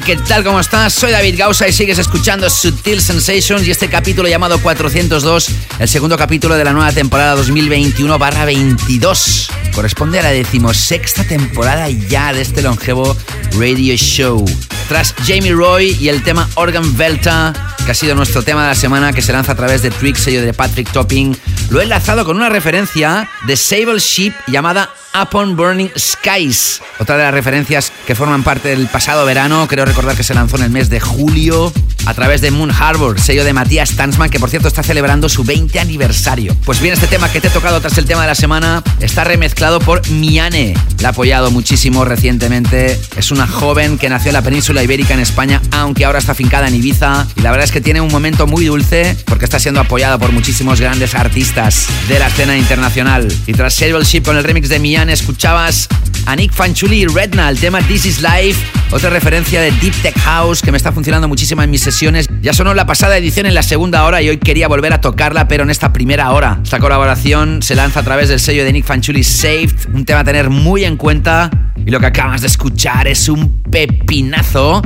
¿Qué 0.00 0.16
tal? 0.16 0.42
¿Cómo 0.42 0.58
estás? 0.58 0.94
Soy 0.94 1.10
David 1.10 1.34
Gausa 1.36 1.68
y 1.68 1.72
sigues 1.72 1.98
escuchando 1.98 2.48
Sutil 2.48 3.02
Sensations 3.02 3.66
y 3.66 3.70
este 3.70 3.90
capítulo 3.90 4.26
llamado 4.26 4.58
402, 4.62 5.50
el 5.80 5.88
segundo 5.88 6.16
capítulo 6.16 6.56
de 6.56 6.64
la 6.64 6.72
nueva 6.72 6.92
temporada 6.92 7.36
2021-22. 7.36 9.50
Corresponde 9.74 10.18
a 10.18 10.22
la 10.22 10.30
decimosexta 10.30 11.24
temporada 11.24 11.90
ya 11.90 12.32
de 12.32 12.40
este 12.40 12.62
longevo 12.62 13.14
radio 13.58 13.94
show. 13.96 14.42
Tras 14.88 15.14
Jamie 15.26 15.52
Roy 15.52 15.94
y 16.00 16.08
el 16.08 16.22
tema 16.22 16.48
Organ 16.54 16.96
Velta, 16.96 17.52
que 17.84 17.92
ha 17.92 17.94
sido 17.94 18.14
nuestro 18.14 18.42
tema 18.42 18.62
de 18.62 18.68
la 18.68 18.74
semana, 18.74 19.12
que 19.12 19.20
se 19.20 19.34
lanza 19.34 19.52
a 19.52 19.56
través 19.56 19.82
de 19.82 19.90
Trick, 19.90 20.16
sello 20.16 20.40
de 20.40 20.54
Patrick 20.54 20.90
Topping, 20.90 21.36
lo 21.68 21.80
he 21.80 21.82
enlazado 21.82 22.24
con 22.24 22.36
una 22.36 22.48
referencia 22.48 23.28
de 23.46 23.58
Sable 23.58 23.98
Sheep 23.98 24.32
llamada 24.46 24.88
Upon 25.20 25.56
Burning 25.56 25.90
Skies. 25.96 26.80
Otra 26.98 27.16
de 27.16 27.24
las 27.24 27.34
referencias 27.34 27.92
que 28.06 28.14
forman 28.14 28.42
parte 28.42 28.70
del 28.70 28.86
pasado 28.86 29.26
verano, 29.26 29.66
creo 29.68 29.84
recordar 29.84 30.16
que 30.16 30.22
se 30.22 30.34
lanzó 30.34 30.56
en 30.56 30.62
el 30.62 30.70
mes 30.70 30.88
de 30.88 31.00
julio 31.00 31.72
a 32.06 32.14
través 32.14 32.40
de 32.40 32.50
Moon 32.50 32.70
Harbor, 32.70 33.20
sello 33.20 33.44
de 33.44 33.52
Matías 33.52 33.94
Tansman, 33.94 34.30
que 34.30 34.40
por 34.40 34.50
cierto 34.50 34.68
está 34.68 34.82
celebrando 34.82 35.28
su 35.28 35.44
20 35.44 35.78
aniversario. 35.78 36.56
Pues 36.64 36.80
bien, 36.80 36.94
este 36.94 37.06
tema 37.06 37.30
que 37.30 37.40
te 37.40 37.48
he 37.48 37.50
tocado 37.50 37.80
tras 37.80 37.96
el 37.98 38.06
tema 38.06 38.22
de 38.22 38.28
la 38.28 38.34
semana 38.34 38.82
está 39.00 39.24
remezclado 39.24 39.80
por 39.80 40.08
Miane. 40.10 40.74
La 41.00 41.08
ha 41.08 41.10
apoyado 41.10 41.50
muchísimo 41.50 42.04
recientemente. 42.04 42.98
Es 43.16 43.30
una 43.30 43.46
joven 43.46 43.98
que 43.98 44.08
nació 44.08 44.30
en 44.30 44.34
la 44.34 44.42
península 44.42 44.82
ibérica 44.82 45.14
en 45.14 45.20
España, 45.20 45.60
aunque 45.72 46.04
ahora 46.04 46.18
está 46.18 46.34
fincada 46.34 46.68
en 46.68 46.74
Ibiza. 46.74 47.26
Y 47.36 47.42
la 47.42 47.50
verdad 47.50 47.64
es 47.64 47.72
que 47.72 47.80
tiene 47.80 48.00
un 48.00 48.10
momento 48.10 48.46
muy 48.46 48.64
dulce 48.64 49.16
porque 49.26 49.44
está 49.44 49.58
siendo 49.58 49.80
apoyada 49.80 50.18
por 50.18 50.32
muchísimos 50.32 50.80
grandes 50.80 51.14
artistas 51.14 51.86
de 52.08 52.18
la 52.18 52.28
escena 52.28 52.56
internacional. 52.56 53.28
Y 53.46 53.52
tras 53.52 53.74
Sable 53.74 54.04
Ship 54.04 54.22
con 54.22 54.36
el 54.36 54.44
remix 54.44 54.68
de 54.68 54.78
Miane, 54.78 55.01
escuchabas 55.10 55.88
a 56.26 56.36
Nick 56.36 56.52
Fanchuli 56.52 57.02
y 57.02 57.06
Redna, 57.06 57.48
el 57.48 57.58
tema 57.58 57.80
This 57.80 58.06
Is 58.06 58.22
Life, 58.22 58.64
otra 58.92 59.10
referencia 59.10 59.60
de 59.60 59.70
Deep 59.72 59.94
Tech 60.02 60.18
House 60.20 60.62
que 60.62 60.70
me 60.70 60.76
está 60.76 60.92
funcionando 60.92 61.28
muchísimo 61.28 61.62
en 61.62 61.70
mis 61.70 61.82
sesiones. 61.82 62.28
Ya 62.40 62.52
sonó 62.52 62.74
la 62.74 62.86
pasada 62.86 63.16
edición 63.16 63.46
en 63.46 63.54
la 63.54 63.62
segunda 63.62 64.04
hora 64.04 64.22
y 64.22 64.28
hoy 64.28 64.38
quería 64.38 64.68
volver 64.68 64.92
a 64.92 65.00
tocarla, 65.00 65.48
pero 65.48 65.64
en 65.64 65.70
esta 65.70 65.92
primera 65.92 66.30
hora. 66.30 66.60
Esta 66.62 66.78
colaboración 66.78 67.62
se 67.62 67.74
lanza 67.74 68.00
a 68.00 68.02
través 68.02 68.28
del 68.28 68.38
sello 68.38 68.64
de 68.64 68.72
Nick 68.72 68.84
Fanchuli 68.84 69.24
Saved, 69.24 69.88
un 69.92 70.04
tema 70.04 70.20
a 70.20 70.24
tener 70.24 70.50
muy 70.50 70.84
en 70.84 70.96
cuenta. 70.96 71.50
Y 71.84 71.90
lo 71.90 71.98
que 71.98 72.06
acabas 72.06 72.42
de 72.42 72.46
escuchar 72.46 73.08
es 73.08 73.28
un 73.28 73.62
pepinazo 73.70 74.82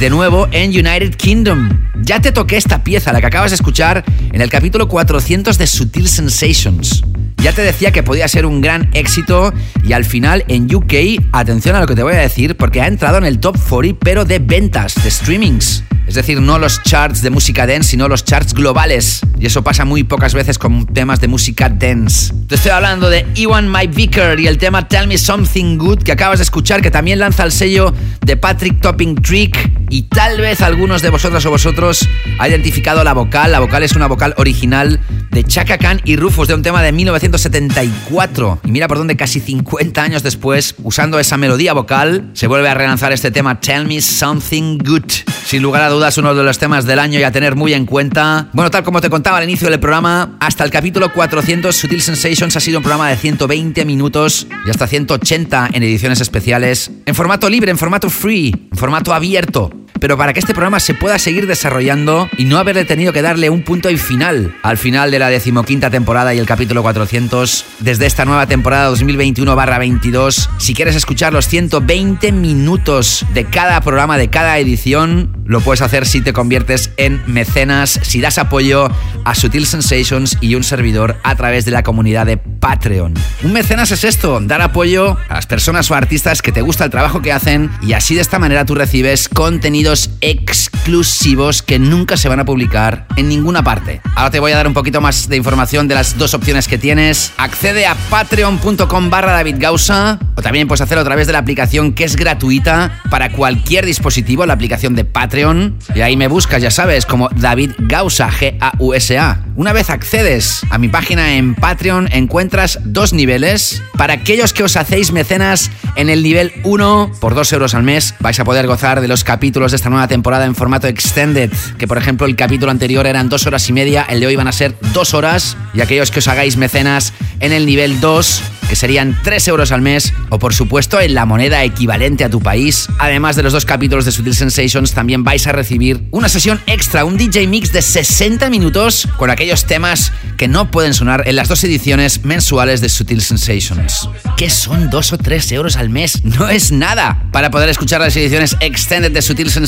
de 0.00 0.10
nuevo 0.10 0.48
en 0.52 0.70
United 0.70 1.14
Kingdom. 1.16 1.68
Ya 2.02 2.20
te 2.20 2.32
toqué 2.32 2.56
esta 2.56 2.82
pieza, 2.82 3.12
la 3.12 3.20
que 3.20 3.26
acabas 3.26 3.50
de 3.50 3.56
escuchar 3.56 4.04
en 4.32 4.40
el 4.40 4.48
capítulo 4.48 4.88
400 4.88 5.58
de 5.58 5.66
Sutil 5.66 6.08
Sensations. 6.08 7.02
Ya 7.42 7.52
te 7.52 7.62
decía 7.62 7.90
que 7.90 8.04
podía 8.04 8.28
ser 8.28 8.46
un 8.46 8.60
gran 8.60 8.88
éxito 8.92 9.52
y 9.82 9.94
al 9.94 10.04
final 10.04 10.44
en 10.46 10.72
UK, 10.72 11.24
atención 11.32 11.74
a 11.74 11.80
lo 11.80 11.88
que 11.88 11.96
te 11.96 12.04
voy 12.04 12.14
a 12.14 12.18
decir, 12.18 12.56
porque 12.56 12.80
ha 12.80 12.86
entrado 12.86 13.18
en 13.18 13.24
el 13.24 13.40
top 13.40 13.58
40 13.68 13.98
pero 14.00 14.24
de 14.24 14.38
ventas, 14.38 14.94
de 15.02 15.10
streamings. 15.10 15.82
Es 16.06 16.14
decir, 16.14 16.40
no 16.40 16.58
los 16.58 16.82
charts 16.84 17.20
de 17.20 17.30
música 17.30 17.66
dance, 17.66 17.90
sino 17.90 18.06
los 18.06 18.24
charts 18.24 18.54
globales. 18.54 19.22
Y 19.40 19.46
eso 19.46 19.64
pasa 19.64 19.84
muy 19.84 20.04
pocas 20.04 20.34
veces 20.34 20.56
con 20.56 20.86
temas 20.86 21.20
de 21.20 21.26
música 21.26 21.68
dance. 21.68 22.32
Te 22.46 22.54
estoy 22.54 22.70
hablando 22.70 23.10
de 23.10 23.26
Ewan 23.34 23.72
My 23.72 23.88
Vicker 23.88 24.38
y 24.38 24.46
el 24.46 24.58
tema 24.58 24.86
Tell 24.86 25.08
Me 25.08 25.18
Something 25.18 25.78
Good 25.78 26.02
que 26.04 26.12
acabas 26.12 26.38
de 26.38 26.44
escuchar, 26.44 26.80
que 26.80 26.92
también 26.92 27.18
lanza 27.18 27.42
el 27.42 27.50
sello 27.50 27.92
de 28.20 28.36
Patrick 28.36 28.80
Topping 28.80 29.16
Trick. 29.16 29.70
Y 29.90 30.02
tal 30.02 30.40
vez 30.40 30.60
algunos 30.60 31.02
de 31.02 31.10
vosotras 31.10 31.44
o 31.46 31.50
vosotros 31.50 32.08
ha 32.38 32.48
identificado 32.48 33.02
la 33.02 33.14
vocal. 33.14 33.50
La 33.50 33.60
vocal 33.60 33.82
es 33.82 33.96
una 33.96 34.06
vocal 34.06 34.34
original 34.36 35.00
de 35.32 35.44
Chaka 35.44 35.78
Khan 35.78 36.00
y 36.04 36.16
Rufus 36.16 36.46
de 36.46 36.54
un 36.54 36.62
tema 36.62 36.82
de 36.82 36.92
1974. 36.92 38.60
Y 38.64 38.70
mira 38.70 38.86
por 38.86 38.98
dónde 38.98 39.16
casi 39.16 39.40
50 39.40 40.02
años 40.02 40.22
después, 40.22 40.74
usando 40.82 41.18
esa 41.18 41.36
melodía 41.36 41.72
vocal, 41.72 42.30
se 42.34 42.46
vuelve 42.46 42.68
a 42.68 42.74
relanzar 42.74 43.12
este 43.12 43.30
tema 43.30 43.58
Tell 43.58 43.86
Me 43.86 44.00
Something 44.00 44.78
Good. 44.78 45.10
Sin 45.44 45.62
lugar 45.62 45.82
a 45.82 45.88
dudas, 45.88 46.16
uno 46.18 46.34
de 46.34 46.44
los 46.44 46.58
temas 46.58 46.84
del 46.84 46.98
año 46.98 47.18
y 47.18 47.22
a 47.22 47.32
tener 47.32 47.56
muy 47.56 47.74
en 47.74 47.86
cuenta. 47.86 48.48
Bueno, 48.52 48.70
tal 48.70 48.84
como 48.84 49.00
te 49.00 49.10
contaba 49.10 49.38
al 49.38 49.44
inicio 49.44 49.68
del 49.68 49.80
programa, 49.80 50.36
hasta 50.40 50.64
el 50.64 50.70
capítulo 50.70 51.12
400, 51.12 51.74
Sutil 51.74 52.02
Sensations 52.02 52.56
ha 52.56 52.60
sido 52.60 52.78
un 52.78 52.82
programa 52.82 53.08
de 53.08 53.16
120 53.16 53.84
minutos 53.84 54.46
y 54.66 54.70
hasta 54.70 54.86
180 54.86 55.70
en 55.72 55.82
ediciones 55.82 56.20
especiales, 56.20 56.90
en 57.06 57.14
formato 57.14 57.48
libre, 57.48 57.70
en 57.70 57.78
formato 57.78 58.10
free, 58.10 58.68
en 58.70 58.78
formato 58.78 59.12
abierto 59.12 59.81
pero 60.02 60.18
para 60.18 60.32
que 60.32 60.40
este 60.40 60.52
programa 60.52 60.80
se 60.80 60.94
pueda 60.94 61.16
seguir 61.20 61.46
desarrollando 61.46 62.28
y 62.36 62.44
no 62.44 62.58
haberle 62.58 62.84
tenido 62.84 63.12
que 63.12 63.22
darle 63.22 63.50
un 63.50 63.62
punto 63.62 63.88
y 63.88 63.96
final 63.96 64.52
al 64.64 64.76
final 64.76 65.12
de 65.12 65.20
la 65.20 65.28
decimoquinta 65.28 65.90
temporada 65.90 66.34
y 66.34 66.40
el 66.40 66.46
capítulo 66.46 66.82
400 66.82 67.64
desde 67.78 68.06
esta 68.06 68.24
nueva 68.24 68.48
temporada 68.48 68.90
2021-22. 68.90 70.48
Si 70.58 70.74
quieres 70.74 70.96
escuchar 70.96 71.32
los 71.32 71.46
120 71.46 72.32
minutos 72.32 73.24
de 73.32 73.44
cada 73.44 73.80
programa, 73.80 74.18
de 74.18 74.28
cada 74.28 74.58
edición, 74.58 75.40
lo 75.44 75.60
puedes 75.60 75.82
hacer 75.82 76.04
si 76.04 76.20
te 76.20 76.32
conviertes 76.32 76.90
en 76.96 77.22
mecenas, 77.28 78.00
si 78.02 78.20
das 78.20 78.38
apoyo 78.38 78.88
a 79.24 79.34
Sutil 79.36 79.66
Sensations 79.66 80.36
y 80.40 80.56
un 80.56 80.64
servidor 80.64 81.16
a 81.22 81.36
través 81.36 81.64
de 81.64 81.70
la 81.70 81.84
comunidad 81.84 82.26
de 82.26 82.38
Patreon. 82.38 83.14
Un 83.44 83.52
mecenas 83.52 83.92
es 83.92 84.02
esto, 84.02 84.40
dar 84.40 84.62
apoyo 84.62 85.16
a 85.28 85.34
las 85.34 85.46
personas 85.46 85.88
o 85.92 85.94
artistas 85.94 86.42
que 86.42 86.50
te 86.50 86.60
gusta 86.60 86.84
el 86.84 86.90
trabajo 86.90 87.22
que 87.22 87.32
hacen 87.32 87.70
y 87.82 87.92
así 87.92 88.16
de 88.16 88.20
esta 88.20 88.40
manera 88.40 88.64
tú 88.64 88.74
recibes 88.74 89.28
contenido 89.28 89.91
exclusivos 90.20 91.62
que 91.62 91.78
nunca 91.78 92.16
se 92.16 92.28
van 92.28 92.40
a 92.40 92.44
publicar 92.44 93.06
en 93.16 93.28
ninguna 93.28 93.62
parte. 93.62 94.00
Ahora 94.16 94.30
te 94.30 94.40
voy 94.40 94.52
a 94.52 94.56
dar 94.56 94.66
un 94.66 94.74
poquito 94.74 95.00
más 95.00 95.28
de 95.28 95.36
información 95.36 95.88
de 95.88 95.94
las 95.94 96.16
dos 96.18 96.34
opciones 96.34 96.66
que 96.66 96.78
tienes. 96.78 97.32
Accede 97.36 97.86
a 97.86 97.94
patreon.com 97.94 99.10
barra 99.10 99.32
David 99.32 99.56
Gausa 99.58 100.18
o 100.34 100.42
también 100.42 100.66
puedes 100.68 100.80
hacerlo 100.80 101.02
a 101.02 101.04
través 101.04 101.26
de 101.26 101.32
la 101.34 101.40
aplicación 101.40 101.92
que 101.92 102.04
es 102.04 102.16
gratuita 102.16 103.00
para 103.10 103.32
cualquier 103.32 103.84
dispositivo, 103.84 104.46
la 104.46 104.54
aplicación 104.54 104.94
de 104.94 105.04
Patreon. 105.04 105.78
Y 105.94 106.00
ahí 106.00 106.16
me 106.16 106.28
buscas, 106.28 106.62
ya 106.62 106.70
sabes, 106.70 107.06
como 107.06 107.28
David 107.28 107.72
Gausa, 107.78 108.30
G-A-U-S-A. 108.30 109.44
Una 109.54 109.72
vez 109.72 109.90
accedes 109.90 110.62
a 110.70 110.78
mi 110.78 110.88
página 110.88 111.34
en 111.34 111.54
Patreon, 111.54 112.08
encuentras 112.12 112.78
dos 112.84 113.12
niveles. 113.12 113.82
Para 113.98 114.14
aquellos 114.14 114.52
que 114.52 114.64
os 114.64 114.76
hacéis 114.76 115.12
mecenas 115.12 115.70
en 115.96 116.08
el 116.08 116.22
nivel 116.22 116.52
1, 116.64 117.12
por 117.20 117.34
2 117.34 117.52
euros 117.52 117.74
al 117.74 117.82
mes, 117.82 118.14
vais 118.20 118.40
a 118.40 118.44
poder 118.44 118.66
gozar 118.66 119.00
de 119.00 119.08
los 119.08 119.24
capítulos 119.24 119.72
de 119.72 119.78
esta 119.82 119.90
nueva 119.90 120.06
temporada 120.06 120.44
en 120.44 120.54
formato 120.54 120.86
extended, 120.86 121.50
que 121.76 121.88
por 121.88 121.98
ejemplo 121.98 122.28
el 122.28 122.36
capítulo 122.36 122.70
anterior 122.70 123.04
eran 123.04 123.28
dos 123.28 123.48
horas 123.48 123.68
y 123.68 123.72
media, 123.72 124.06
el 124.08 124.20
de 124.20 124.28
hoy 124.28 124.36
van 124.36 124.46
a 124.46 124.52
ser 124.52 124.76
dos 124.94 125.12
horas, 125.12 125.56
y 125.74 125.80
aquellos 125.80 126.12
que 126.12 126.20
os 126.20 126.28
hagáis 126.28 126.56
mecenas 126.56 127.12
en 127.40 127.52
el 127.52 127.66
nivel 127.66 127.98
2, 127.98 128.42
que 128.68 128.76
serían 128.76 129.18
3 129.24 129.48
euros 129.48 129.72
al 129.72 129.82
mes, 129.82 130.14
o 130.30 130.38
por 130.38 130.54
supuesto 130.54 131.00
en 131.00 131.14
la 131.14 131.26
moneda 131.26 131.64
equivalente 131.64 132.22
a 132.22 132.30
tu 132.30 132.40
país. 132.40 132.86
Además 133.00 133.34
de 133.34 133.42
los 133.42 133.52
dos 133.52 133.64
capítulos 133.64 134.04
de 134.04 134.12
Sutil 134.12 134.36
Sensations, 134.36 134.92
también 134.92 135.24
vais 135.24 135.44
a 135.48 135.52
recibir 135.52 136.00
una 136.12 136.28
sesión 136.28 136.60
extra, 136.66 137.04
un 137.04 137.16
DJ 137.16 137.48
mix 137.48 137.72
de 137.72 137.82
60 137.82 138.48
minutos 138.50 139.08
con 139.16 139.30
aquellos 139.30 139.64
temas 139.64 140.12
que 140.38 140.46
no 140.46 140.70
pueden 140.70 140.94
sonar 140.94 141.24
en 141.26 141.34
las 141.34 141.48
dos 141.48 141.64
ediciones 141.64 142.24
mensuales 142.24 142.80
de 142.80 142.88
Sutil 142.88 143.20
Sensations. 143.20 144.08
¿Qué 144.36 144.48
son 144.48 144.90
2 144.90 145.12
o 145.12 145.18
3 145.18 145.52
euros 145.52 145.76
al 145.76 145.90
mes? 145.90 146.22
No 146.24 146.48
es 146.48 146.70
nada 146.70 147.24
para 147.32 147.50
poder 147.50 147.68
escuchar 147.68 148.00
las 148.00 148.16
ediciones 148.16 148.56
extended 148.60 149.10
de 149.10 149.22
Sutil 149.22 149.50
Sensations 149.50 149.61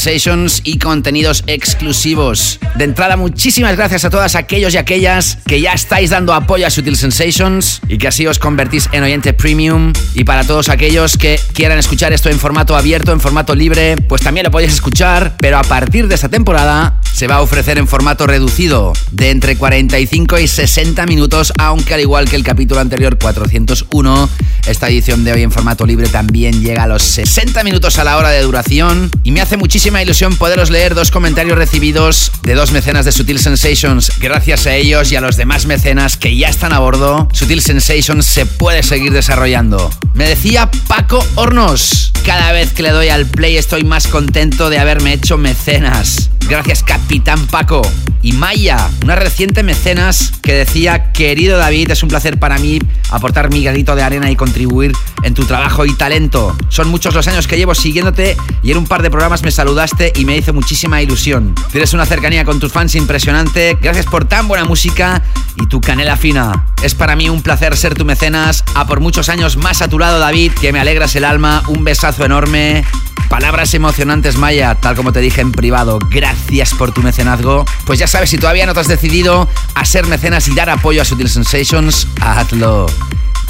y 0.65 0.79
contenidos 0.79 1.45
exclusivos. 1.47 2.59
De 2.75 2.85
entrada, 2.85 3.17
muchísimas 3.17 3.77
gracias 3.77 4.05
a 4.05 4.11
todas 4.11 4.35
aquellos 4.35 4.75
y 4.75 4.77
aquellas 4.77 5.39
que 5.47 5.61
ya 5.61 5.73
estáis 5.73 6.11
dando 6.11 6.35
apoyo 6.35 6.67
a 6.67 6.71
Sutil 6.71 6.97
Sensations 6.97 7.81
y 7.87 7.99
que 7.99 8.09
así 8.09 8.27
os 8.27 8.41
convertís 8.41 8.89
en 8.91 9.05
oyente 9.05 9.33
premium. 9.33 9.93
Y 10.15 10.25
para 10.25 10.43
todos 10.45 10.69
aquellos 10.69 11.17
que 11.17 11.39
quieran 11.53 11.79
escuchar 11.79 12.13
esto 12.13 12.29
en 12.29 12.41
formato 12.41 12.77
abierto, 12.77 13.13
en 13.13 13.21
formato 13.21 13.55
libre, 13.55 13.97
pues 13.97 14.23
también 14.23 14.45
lo 14.45 14.51
podéis 14.51 14.73
escuchar, 14.73 15.37
pero 15.39 15.59
a 15.59 15.63
partir 15.63 16.09
de 16.09 16.17
esta 16.17 16.29
temporada 16.29 17.01
se 17.13 17.29
va 17.29 17.37
a 17.37 17.43
ofrecer 17.43 17.79
en 17.79 17.87
formato 17.87 18.27
reducido, 18.27 18.93
de 19.13 19.31
entre 19.31 19.57
45 19.57 20.41
y 20.41 20.49
60 20.49 21.07
minutos, 21.07 21.53
aunque 21.59 21.95
al 21.95 22.01
igual 22.01 22.29
que 22.29 22.35
el 22.35 22.43
capítulo 22.43 22.81
anterior 22.81 23.17
401, 23.17 24.29
esta 24.67 24.89
edición 24.89 25.23
de 25.23 25.33
hoy 25.33 25.43
en 25.43 25.53
formato 25.53 25.87
libre 25.87 26.09
también 26.09 26.61
llega 26.61 26.83
a 26.83 26.87
los 26.89 27.03
60 27.03 27.63
minutos 27.63 27.99
a 27.99 28.05
la 28.05 28.17
hora 28.17 28.31
de 28.31 28.43
duración 28.43 29.11
y 29.23 29.31
me 29.31 29.41
hace 29.41 29.57
muchísima 29.85 30.03
ilusión 30.03 30.37
poderos 30.37 30.71
leer 30.71 30.95
dos 30.95 31.11
comentarios 31.11 31.59
recibidos 31.59 32.33
de 32.43 32.55
dos 32.55 32.73
mecenas 32.73 33.05
de 33.05 33.13
Sutil 33.13 33.39
Sensations. 33.39 34.13
Gracias 34.19 34.67
a 34.67 34.75
ellos 34.75 35.13
y 35.13 35.17
a 35.17 35.21
los 35.21 35.37
demás 35.37 35.67
mecenas 35.67 36.17
que 36.17 36.35
ya 36.35 36.49
están 36.49 36.73
a 36.73 36.79
bordo, 36.79 37.29
Sutil 37.35 37.61
Sensations 37.61 38.25
se 38.25 38.47
puede 38.47 38.83
seguir 38.83 39.13
desarrollando. 39.13 39.91
Me 40.15 40.27
decía 40.27 40.71
Paco 40.89 41.23
Hornos, 41.35 42.13
cada 42.25 42.53
vez 42.53 42.73
que 42.73 42.83
le 42.83 42.93
doy 42.93 43.11
al 43.11 43.27
play 43.27 43.59
estoy 43.59 43.85
más 43.85 44.07
contento 44.07 44.71
de 44.71 44.79
haberme 44.79 45.13
hecho 45.13 45.37
mecenas. 45.37 46.31
Gracias 46.49 46.83
Capitán 46.83 47.47
Paco. 47.47 47.83
Y 48.23 48.33
Maya, 48.33 48.89
una 49.03 49.17
reciente 49.17 49.63
mecenas 49.63 50.33
que 50.41 50.55
decía, 50.55 51.13
querido 51.13 51.59
David, 51.59 51.91
es 51.91 52.03
un 52.03 52.09
placer 52.09 52.39
para 52.39 52.57
mí 52.57 52.79
aportar 53.11 53.51
mi 53.51 53.63
granito 53.63 53.95
de 53.95 54.03
arena 54.03 54.31
y 54.31 54.37
contribuir 54.37 54.93
en 55.25 55.35
tu 55.35 55.45
trabajo 55.45 55.85
y 55.85 55.93
talento. 55.95 56.57
Son 56.71 56.89
muchos 56.89 57.15
los 57.15 57.29
años 57.29 57.47
que 57.47 57.59
llevo 57.59 57.75
siguiéndote 57.75 58.39
y 58.63 58.71
en 58.71 58.79
un 58.79 58.87
par 58.87 59.03
de 59.03 59.11
programas 59.11 59.43
me 59.43 59.51
saludaste 59.51 59.74
y 60.15 60.25
me 60.25 60.37
hizo 60.37 60.53
muchísima 60.53 61.03
ilusión. 61.03 61.53
Tienes 61.73 61.93
una 61.95 62.07
cercanía 62.07 62.45
con 62.45 62.61
tus 62.61 62.71
fans 62.71 62.95
impresionante. 62.95 63.77
Gracias 63.81 64.07
por 64.07 64.25
tan 64.25 64.47
buena 64.47 64.65
música 64.65 65.21
y 65.57 65.67
tu 65.67 65.81
canela 65.81 66.17
fina. 66.17 66.67
Es 66.81 66.95
para 66.95 67.17
mí 67.17 67.29
un 67.29 67.43
placer 67.43 67.77
ser 67.77 67.95
tu 67.95 68.05
mecenas. 68.05 68.63
A 68.77 68.87
por 68.87 69.01
muchos 69.01 69.29
años 69.29 69.57
más 69.57 69.83
a 69.83 69.89
tu 69.89 69.99
lado, 69.99 70.21
David, 70.21 70.53
que 70.53 70.73
me 70.73 70.79
alegras 70.79 71.17
el 71.17 71.25
alma. 71.25 71.65
Un 71.67 71.83
besazo 71.83 72.25
enorme. 72.25 72.85
Palabras 73.29 73.75
emocionantes, 73.75 74.37
Maya, 74.37 74.77
tal 74.77 74.95
como 74.95 75.13
te 75.13 75.19
dije 75.19 75.41
en 75.41 75.51
privado. 75.51 75.99
Gracias 76.09 76.73
por 76.75 76.93
tu 76.93 77.03
mecenazgo. 77.03 77.65
Pues 77.85 77.99
ya 77.99 78.07
sabes, 78.07 78.31
si 78.31 78.39
todavía 78.39 78.67
no 78.67 78.75
te 78.75 78.81
has 78.81 78.89
decidido 78.89 79.49
a 79.75 79.85
ser 79.85 80.07
mecenas 80.07 80.47
y 80.47 80.55
dar 80.55 80.71
apoyo 80.71 81.03
a 81.03 81.05
Sutil 81.05 81.29
Sensations, 81.29 82.07
hazlo 82.21 82.87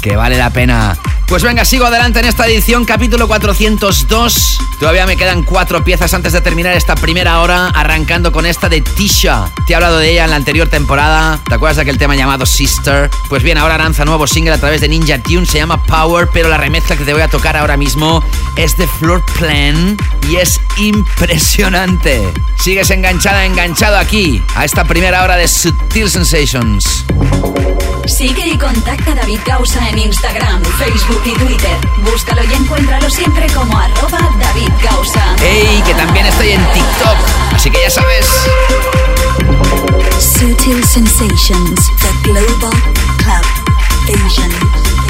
que 0.05 0.15
vale 0.15 0.37
la 0.37 0.51
pena. 0.51 0.95
Pues 1.25 1.41
venga, 1.41 1.65
sigo 1.65 1.87
adelante 1.87 2.19
en 2.19 2.25
esta 2.25 2.45
edición, 2.45 2.85
capítulo 2.85 3.27
402. 3.27 4.59
Todavía 4.79 5.07
me 5.07 5.17
quedan 5.17 5.41
cuatro 5.41 5.83
piezas 5.83 6.13
antes 6.13 6.31
de 6.31 6.41
terminar 6.41 6.75
esta 6.75 6.93
primera 6.93 7.41
hora, 7.41 7.69
arrancando 7.69 8.31
con 8.31 8.45
esta 8.45 8.69
de 8.69 8.81
Tisha. 8.81 9.51
Te 9.65 9.73
he 9.73 9.75
hablado 9.75 9.97
de 9.97 10.11
ella 10.11 10.25
en 10.25 10.29
la 10.29 10.35
anterior 10.35 10.67
temporada. 10.67 11.39
¿Te 11.49 11.55
acuerdas 11.55 11.77
de 11.77 11.81
aquel 11.81 11.97
tema 11.97 12.15
llamado 12.15 12.45
Sister? 12.45 13.09
Pues 13.29 13.41
bien, 13.41 13.57
ahora 13.57 13.79
lanza 13.79 14.05
nuevo 14.05 14.27
single 14.27 14.53
a 14.53 14.59
través 14.59 14.79
de 14.79 14.89
Ninja 14.89 15.17
Tune, 15.17 15.47
se 15.47 15.57
llama 15.57 15.83
Power, 15.83 16.29
pero 16.31 16.49
la 16.49 16.57
remezcla 16.57 16.95
que 16.95 17.03
te 17.03 17.13
voy 17.13 17.23
a 17.23 17.27
tocar 17.27 17.57
ahora 17.57 17.75
mismo 17.75 18.23
es 18.55 18.77
de 18.77 18.85
Floor 18.85 19.25
Plan 19.39 19.97
y 20.29 20.35
es 20.35 20.61
impresionante. 20.77 22.31
Sigues 22.59 22.91
enganchada, 22.91 23.43
enganchado 23.43 23.97
aquí, 23.97 24.43
a 24.55 24.65
esta 24.65 24.83
primera 24.83 25.23
hora 25.23 25.35
de 25.35 25.47
Sutil 25.47 26.11
Sensations. 26.11 27.05
Sigue 28.07 28.47
y 28.47 28.57
contacta 28.57 29.13
a 29.13 29.15
David 29.15 29.39
Gausa 29.45 29.89
en 29.89 29.94
Instagram, 29.97 30.63
Facebook 30.77 31.21
y 31.25 31.33
Twitter. 31.33 31.77
Búscalo 32.03 32.43
y 32.43 32.53
encuéntralo 32.53 33.09
siempre 33.09 33.47
como 33.53 33.77
arroba 33.77 34.19
David 34.39 34.69
Gausa. 34.83 35.35
¡Ey! 35.43 35.81
Que 35.85 35.93
también 35.93 36.25
estoy 36.25 36.51
en 36.51 36.65
TikTok. 36.73 37.17
Así 37.53 37.69
que 37.69 37.81
ya 37.81 37.89
sabes. 37.89 38.27
Sutil 40.19 40.83
Sensations, 40.83 41.91
the 42.01 42.29
Global 42.29 42.73
Club 43.17 43.45
Asian. 44.25 45.04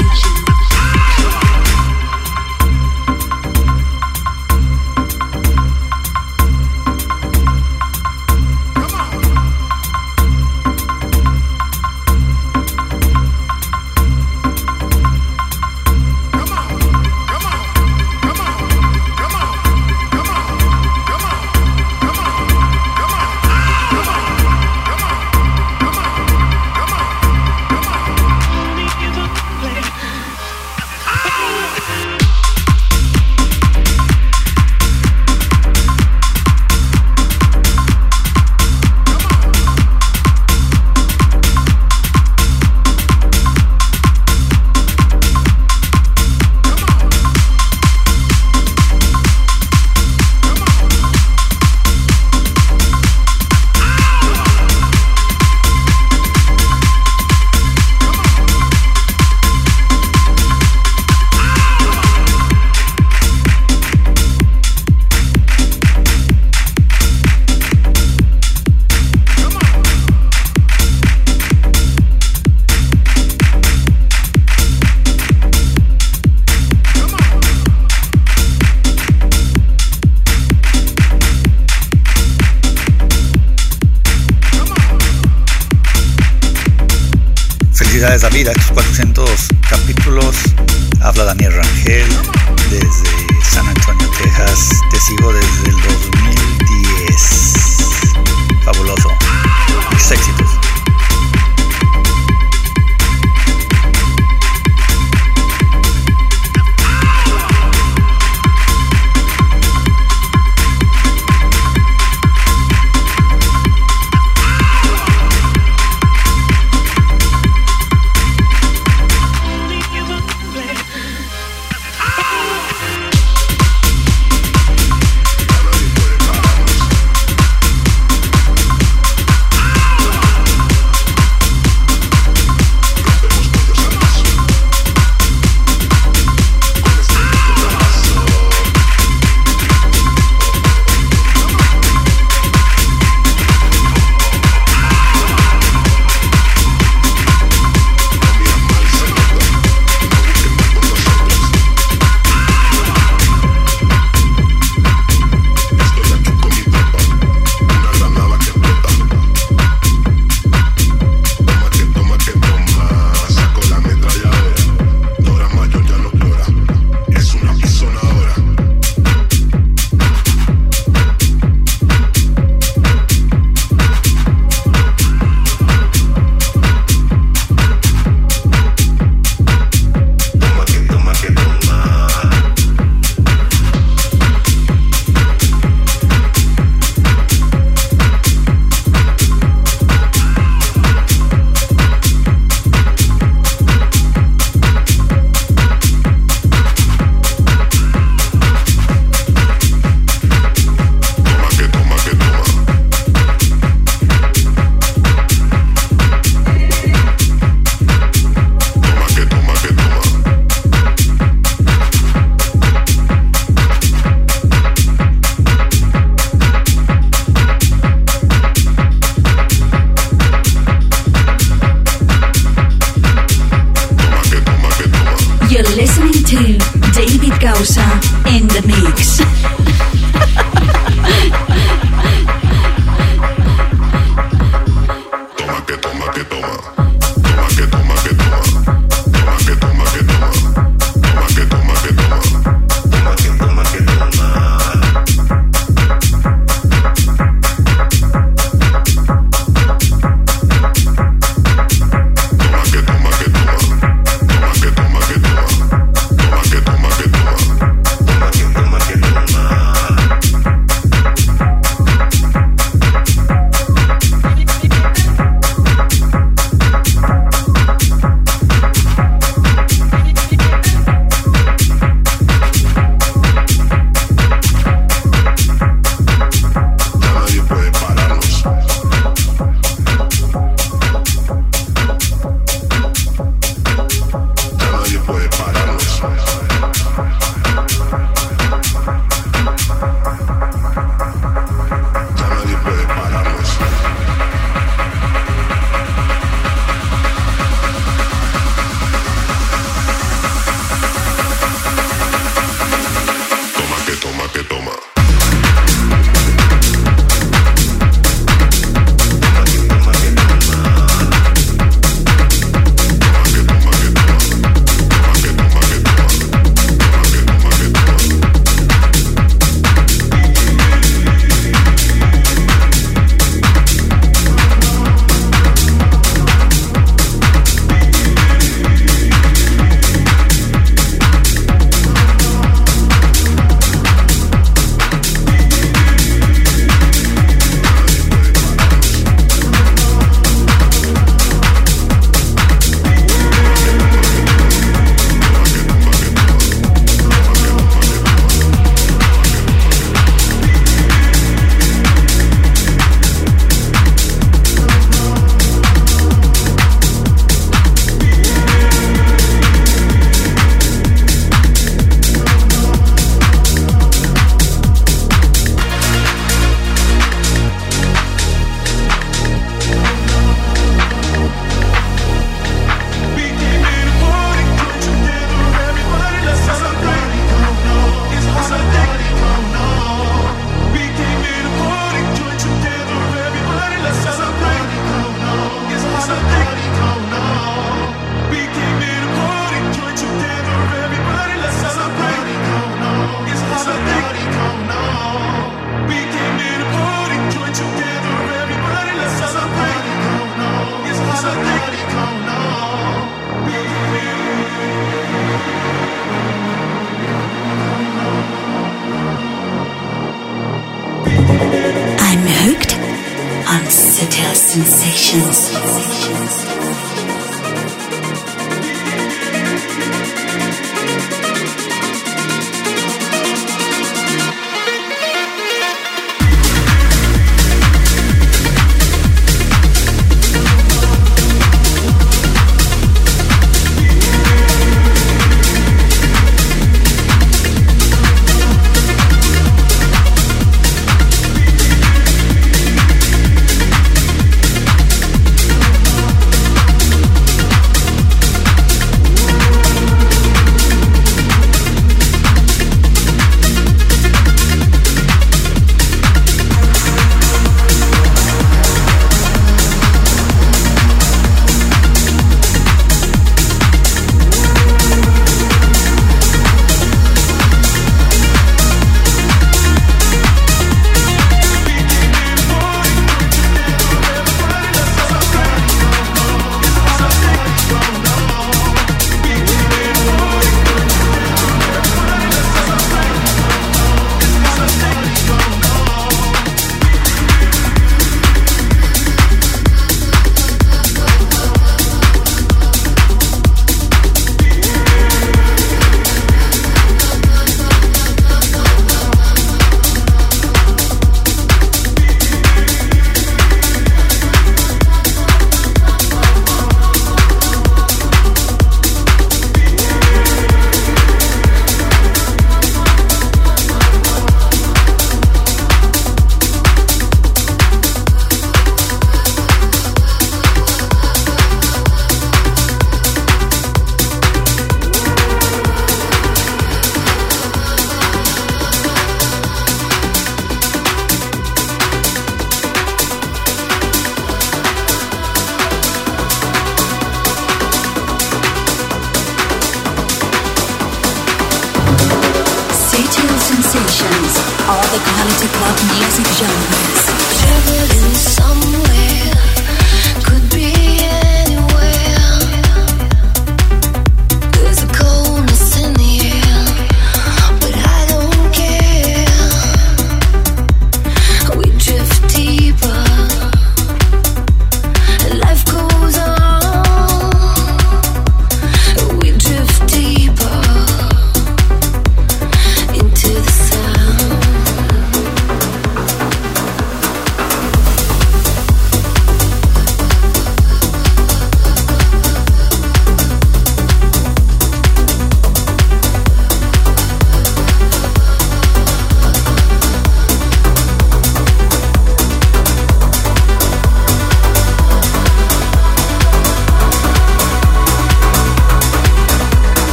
David, 88.36 88.65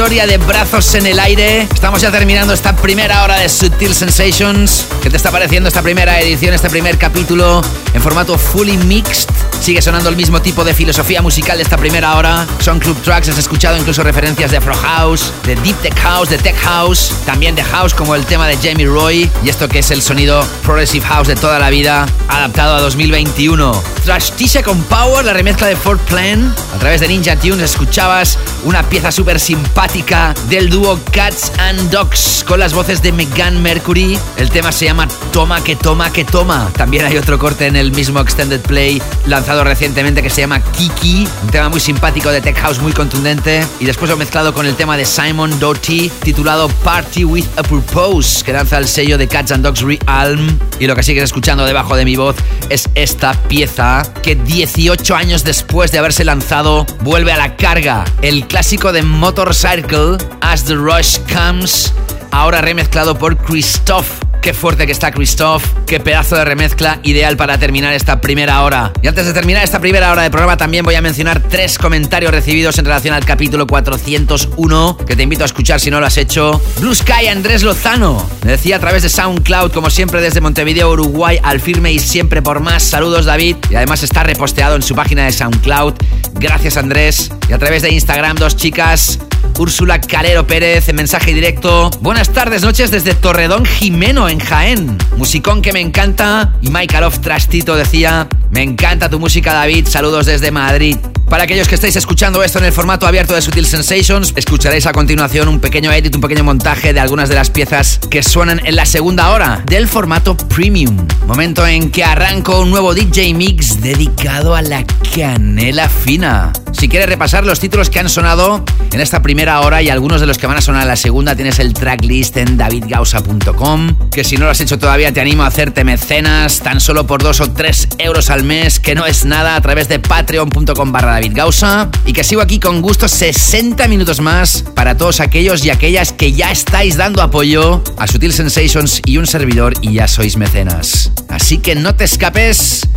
historia 0.00 0.26
de 0.26 0.38
brazos 0.38 0.94
en 0.94 1.04
el 1.04 1.18
aire! 1.18 1.68
Estamos 1.74 2.00
ya 2.00 2.10
terminando 2.10 2.54
esta 2.54 2.74
primera 2.74 3.22
hora 3.22 3.38
de 3.38 3.50
Sutil 3.50 3.94
Sensations. 3.94 4.86
¿Qué 5.02 5.10
te 5.10 5.18
está 5.18 5.30
pareciendo 5.30 5.68
esta 5.68 5.82
primera 5.82 6.18
edición, 6.22 6.54
este 6.54 6.70
primer 6.70 6.96
capítulo 6.96 7.60
en 7.92 8.00
formato 8.00 8.38
fully 8.38 8.78
mixed? 8.78 9.49
Sigue 9.60 9.82
sonando 9.82 10.08
el 10.08 10.16
mismo 10.16 10.40
tipo 10.40 10.64
de 10.64 10.72
filosofía 10.72 11.20
musical 11.20 11.58
de 11.58 11.64
esta 11.64 11.76
primera 11.76 12.16
hora. 12.16 12.46
Son 12.60 12.78
club 12.80 12.96
tracks, 13.02 13.28
has 13.28 13.36
escuchado 13.36 13.76
incluso 13.76 14.02
referencias 14.02 14.50
de 14.50 14.56
Afro 14.56 14.74
House, 14.74 15.32
de 15.44 15.54
Deep 15.54 15.76
Tech 15.82 15.98
House, 15.98 16.30
de 16.30 16.38
Tech 16.38 16.56
House, 16.56 17.12
también 17.26 17.54
de 17.54 17.62
House 17.62 17.92
como 17.92 18.14
el 18.14 18.24
tema 18.24 18.46
de 18.48 18.56
Jamie 18.56 18.86
Roy 18.86 19.30
y 19.44 19.48
esto 19.50 19.68
que 19.68 19.80
es 19.80 19.90
el 19.90 20.00
sonido 20.00 20.42
Progressive 20.64 21.06
House 21.06 21.28
de 21.28 21.36
toda 21.36 21.58
la 21.58 21.68
vida, 21.68 22.06
adaptado 22.28 22.76
a 22.76 22.80
2021. 22.80 23.82
Trash 24.02 24.30
Tisha 24.32 24.62
con 24.62 24.82
Power, 24.84 25.26
la 25.26 25.34
remezcla 25.34 25.66
de 25.66 25.76
Fort 25.76 26.00
Plan. 26.08 26.54
A 26.74 26.78
través 26.78 27.02
de 27.02 27.08
Ninja 27.08 27.36
Tunes 27.36 27.72
escuchabas 27.72 28.38
una 28.64 28.82
pieza 28.82 29.12
súper 29.12 29.38
simpática 29.38 30.32
del 30.48 30.70
dúo 30.70 30.98
Cats 31.12 31.52
and 31.58 31.90
Dogs 31.90 32.44
con 32.48 32.60
las 32.60 32.72
voces 32.72 33.02
de 33.02 33.12
Megan 33.12 33.62
Mercury. 33.62 34.18
El 34.38 34.50
tema 34.50 34.72
se 34.72 34.86
llama 34.86 35.06
Toma 35.32 35.62
que 35.62 35.76
toma 35.76 36.10
que 36.10 36.24
toma. 36.24 36.70
También 36.74 37.04
hay 37.04 37.18
otro 37.18 37.38
corte 37.38 37.66
en 37.66 37.76
el 37.76 37.92
mismo 37.92 38.20
Extended 38.20 38.60
Play 38.62 39.02
lanzado 39.26 39.49
recientemente 39.58 40.22
que 40.22 40.30
se 40.30 40.42
llama 40.42 40.60
Kiki, 40.60 41.26
un 41.42 41.50
tema 41.50 41.68
muy 41.68 41.80
simpático 41.80 42.30
de 42.30 42.40
Tech 42.40 42.56
House 42.56 42.78
muy 42.78 42.92
contundente 42.92 43.66
y 43.80 43.84
después 43.84 44.08
lo 44.08 44.14
he 44.14 44.18
mezclado 44.18 44.54
con 44.54 44.64
el 44.64 44.76
tema 44.76 44.96
de 44.96 45.04
Simon 45.04 45.58
Doty 45.58 46.08
titulado 46.22 46.68
Party 46.68 47.24
with 47.24 47.44
a 47.56 47.64
Purpose 47.64 48.44
que 48.44 48.52
lanza 48.52 48.78
el 48.78 48.86
sello 48.86 49.18
de 49.18 49.26
Cats 49.26 49.50
and 49.50 49.64
Dogs 49.64 49.80
Realm 49.80 50.56
y 50.78 50.86
lo 50.86 50.94
que 50.94 51.02
sigues 51.02 51.24
escuchando 51.24 51.64
debajo 51.64 51.96
de 51.96 52.04
mi 52.04 52.14
voz 52.14 52.36
es 52.68 52.88
esta 52.94 53.32
pieza 53.48 54.02
que 54.22 54.36
18 54.36 55.16
años 55.16 55.42
después 55.42 55.90
de 55.90 55.98
haberse 55.98 56.24
lanzado 56.24 56.86
vuelve 57.00 57.32
a 57.32 57.36
la 57.36 57.56
carga, 57.56 58.04
el 58.22 58.46
clásico 58.46 58.92
de 58.92 59.02
Motorcycle 59.02 60.16
As 60.40 60.64
the 60.64 60.76
Rush 60.76 61.18
Comes 61.32 61.92
ahora 62.30 62.60
remezclado 62.60 63.18
por 63.18 63.36
Christoph 63.36 64.29
Qué 64.42 64.54
fuerte 64.54 64.86
que 64.86 64.92
está 64.92 65.10
Christoph, 65.12 65.62
qué 65.86 66.00
pedazo 66.00 66.34
de 66.34 66.46
remezcla 66.46 66.98
ideal 67.02 67.36
para 67.36 67.58
terminar 67.58 67.92
esta 67.92 68.22
primera 68.22 68.62
hora. 68.62 68.90
Y 69.02 69.06
antes 69.06 69.26
de 69.26 69.34
terminar 69.34 69.62
esta 69.62 69.80
primera 69.80 70.10
hora 70.10 70.22
de 70.22 70.30
programa 70.30 70.56
también 70.56 70.82
voy 70.82 70.94
a 70.94 71.02
mencionar 71.02 71.42
tres 71.42 71.76
comentarios 71.76 72.32
recibidos 72.32 72.78
en 72.78 72.86
relación 72.86 73.12
al 73.12 73.26
capítulo 73.26 73.66
401 73.66 74.96
que 75.06 75.14
te 75.14 75.22
invito 75.22 75.42
a 75.42 75.46
escuchar 75.46 75.78
si 75.78 75.90
no 75.90 76.00
lo 76.00 76.06
has 76.06 76.16
hecho. 76.16 76.58
Blue 76.80 76.94
Sky 76.94 77.28
Andrés 77.28 77.62
Lozano 77.62 78.26
me 78.42 78.52
decía 78.52 78.76
a 78.76 78.80
través 78.80 79.02
de 79.02 79.10
SoundCloud 79.10 79.72
como 79.72 79.90
siempre 79.90 80.22
desde 80.22 80.40
Montevideo, 80.40 80.90
Uruguay, 80.90 81.38
al 81.42 81.60
firme 81.60 81.92
y 81.92 81.98
siempre 81.98 82.40
por 82.40 82.60
más. 82.60 82.82
Saludos 82.82 83.26
David 83.26 83.56
y 83.68 83.74
además 83.74 84.02
está 84.02 84.22
reposteado 84.22 84.74
en 84.74 84.82
su 84.82 84.94
página 84.94 85.26
de 85.26 85.32
SoundCloud. 85.32 85.94
Gracias 86.34 86.78
Andrés. 86.78 87.30
Y 87.50 87.52
a 87.52 87.58
través 87.58 87.82
de 87.82 87.90
Instagram 87.90 88.38
dos 88.38 88.56
chicas 88.56 89.18
Úrsula 89.60 90.00
Calero 90.00 90.46
Pérez 90.46 90.88
en 90.88 90.96
mensaje 90.96 91.34
directo. 91.34 91.90
Buenas 92.00 92.30
tardes, 92.30 92.62
noches 92.62 92.90
desde 92.90 93.14
Torredón 93.14 93.66
Jimeno 93.66 94.29
en 94.30 94.38
Jaén. 94.38 94.98
Musicón 95.16 95.60
que 95.62 95.72
me 95.72 95.80
encanta. 95.80 96.54
Y 96.62 96.70
Michael 96.70 97.04
Trastito 97.20 97.76
decía, 97.76 98.28
me 98.50 98.62
encanta 98.62 99.08
tu 99.08 99.18
música 99.18 99.52
David, 99.52 99.86
saludos 99.86 100.26
desde 100.26 100.50
Madrid. 100.50 100.96
Para 101.30 101.44
aquellos 101.44 101.68
que 101.68 101.76
estáis 101.76 101.94
escuchando 101.94 102.42
esto 102.42 102.58
en 102.58 102.64
el 102.64 102.72
formato 102.72 103.06
abierto 103.06 103.34
de 103.34 103.40
Sutil 103.40 103.64
Sensations, 103.64 104.32
escucharéis 104.34 104.86
a 104.86 104.92
continuación 104.92 105.46
un 105.46 105.60
pequeño 105.60 105.92
edit, 105.92 106.16
un 106.16 106.20
pequeño 106.20 106.42
montaje 106.42 106.92
de 106.92 106.98
algunas 106.98 107.28
de 107.28 107.36
las 107.36 107.50
piezas 107.50 108.00
que 108.10 108.24
suenan 108.24 108.60
en 108.66 108.74
la 108.74 108.84
segunda 108.84 109.30
hora 109.30 109.62
del 109.66 109.86
formato 109.86 110.36
premium. 110.36 111.06
Momento 111.28 111.64
en 111.64 111.92
que 111.92 112.02
arranco 112.02 112.60
un 112.60 112.70
nuevo 112.70 112.94
DJ 112.94 113.32
Mix 113.34 113.80
dedicado 113.80 114.56
a 114.56 114.62
la 114.62 114.84
canela 115.14 115.88
fina. 115.88 116.52
Si 116.72 116.88
quieres 116.88 117.08
repasar 117.08 117.44
los 117.44 117.60
títulos 117.60 117.90
que 117.90 118.00
han 118.00 118.08
sonado 118.08 118.64
en 118.92 119.00
esta 119.00 119.22
primera 119.22 119.60
hora 119.60 119.82
y 119.82 119.88
algunos 119.88 120.20
de 120.20 120.26
los 120.26 120.38
que 120.38 120.48
van 120.48 120.56
a 120.56 120.60
sonar 120.60 120.82
en 120.82 120.88
la 120.88 120.96
segunda, 120.96 121.36
tienes 121.36 121.60
el 121.60 121.74
tracklist 121.74 122.36
en 122.38 122.56
davidgausa.com. 122.56 124.10
Que 124.10 124.24
si 124.24 124.36
no 124.36 124.46
lo 124.46 124.50
has 124.50 124.60
hecho 124.60 124.78
todavía, 124.78 125.12
te 125.12 125.20
animo 125.20 125.44
a 125.44 125.46
hacerte 125.46 125.84
mecenas 125.84 126.58
tan 126.58 126.80
solo 126.80 127.06
por 127.06 127.22
2 127.22 127.40
o 127.40 127.52
3 127.52 127.88
euros 127.98 128.30
al 128.30 128.39
mes, 128.44 128.80
que 128.80 128.94
no 128.94 129.06
es 129.06 129.24
nada, 129.24 129.56
a 129.56 129.60
través 129.60 129.88
de 129.88 129.98
patreon.com 129.98 130.92
barra 130.92 131.12
David 131.12 131.32
Gausa 131.34 131.90
y 132.06 132.12
que 132.12 132.24
sigo 132.24 132.40
aquí 132.40 132.58
con 132.60 132.80
gusto 132.82 133.08
60 133.08 133.88
minutos 133.88 134.20
más 134.20 134.64
para 134.74 134.96
todos 134.96 135.20
aquellos 135.20 135.64
y 135.64 135.70
aquellas 135.70 136.12
que 136.12 136.32
ya 136.32 136.50
estáis 136.50 136.96
dando 136.96 137.22
apoyo 137.22 137.82
a 137.98 138.06
Sutil 138.06 138.32
Sensations 138.32 139.02
y 139.04 139.16
un 139.16 139.26
servidor 139.26 139.74
y 139.80 139.94
ya 139.94 140.08
sois 140.08 140.36
mecenas. 140.36 141.10
Así 141.28 141.58
que 141.58 141.74
no 141.74 141.94
te 141.94 142.04
escapes, 142.04 142.88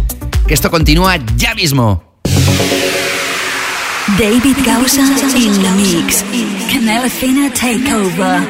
que 0.47 0.53
esto 0.53 0.69
continúa 0.69 1.17
ya 1.35 1.55
mismo. 1.55 2.03
David 4.17 4.57
Gausa 4.65 5.01
in 5.35 5.53
the 5.61 5.69
mix. 5.77 6.23
Canela 6.71 7.09
Fina 7.09 7.49
Takeover. 7.53 8.47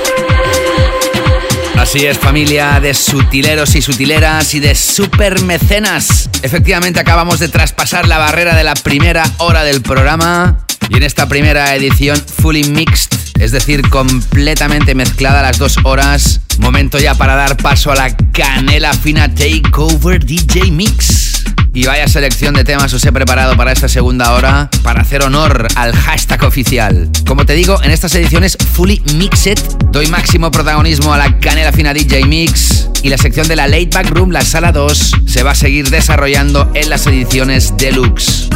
Así 1.91 2.05
es, 2.05 2.17
familia 2.17 2.79
de 2.79 2.93
sutileros 2.93 3.75
y 3.75 3.81
sutileras 3.81 4.53
y 4.55 4.61
de 4.61 4.75
super 4.75 5.41
mecenas. 5.41 6.29
Efectivamente, 6.41 7.01
acabamos 7.01 7.39
de 7.39 7.49
traspasar 7.49 8.07
la 8.07 8.17
barrera 8.17 8.55
de 8.55 8.63
la 8.63 8.75
primera 8.75 9.29
hora 9.39 9.65
del 9.65 9.81
programa 9.81 10.65
y 10.87 10.95
en 10.95 11.03
esta 11.03 11.27
primera 11.27 11.75
edición 11.75 12.15
fully 12.15 12.63
mixed, 12.63 13.09
es 13.41 13.51
decir, 13.51 13.81
completamente 13.89 14.95
mezclada 14.95 15.41
las 15.41 15.57
dos 15.57 15.79
horas. 15.83 16.39
Momento 16.59 16.97
ya 16.97 17.13
para 17.15 17.35
dar 17.35 17.57
paso 17.57 17.91
a 17.91 17.95
la 17.95 18.15
canela 18.15 18.93
fina 18.93 19.27
Takeover 19.27 20.25
DJ 20.25 20.71
Mix. 20.71 21.30
Y 21.73 21.85
vaya 21.85 22.07
selección 22.07 22.53
de 22.53 22.65
temas 22.65 22.93
os 22.93 23.05
he 23.05 23.11
preparado 23.13 23.55
para 23.55 23.71
esta 23.71 23.87
segunda 23.87 24.33
hora 24.33 24.69
para 24.83 25.01
hacer 25.01 25.23
honor 25.23 25.67
al 25.75 25.95
hashtag 25.95 26.43
oficial. 26.43 27.09
Como 27.25 27.45
te 27.45 27.53
digo, 27.53 27.81
en 27.81 27.91
estas 27.91 28.13
ediciones 28.15 28.57
Fully 28.73 29.01
Mixed 29.15 29.59
doy 29.89 30.07
máximo 30.07 30.51
protagonismo 30.51 31.13
a 31.13 31.17
la 31.17 31.39
canela 31.39 31.71
fina 31.71 31.93
DJ 31.93 32.25
Mix 32.25 32.89
y 33.03 33.09
la 33.09 33.17
sección 33.17 33.47
de 33.47 33.55
la 33.55 33.67
Late 33.67 33.89
Back 33.93 34.09
Room, 34.09 34.31
la 34.31 34.41
sala 34.41 34.73
2, 34.73 35.11
se 35.25 35.43
va 35.43 35.51
a 35.51 35.55
seguir 35.55 35.89
desarrollando 35.89 36.69
en 36.73 36.89
las 36.89 37.07
ediciones 37.07 37.75
deluxe. 37.77 38.49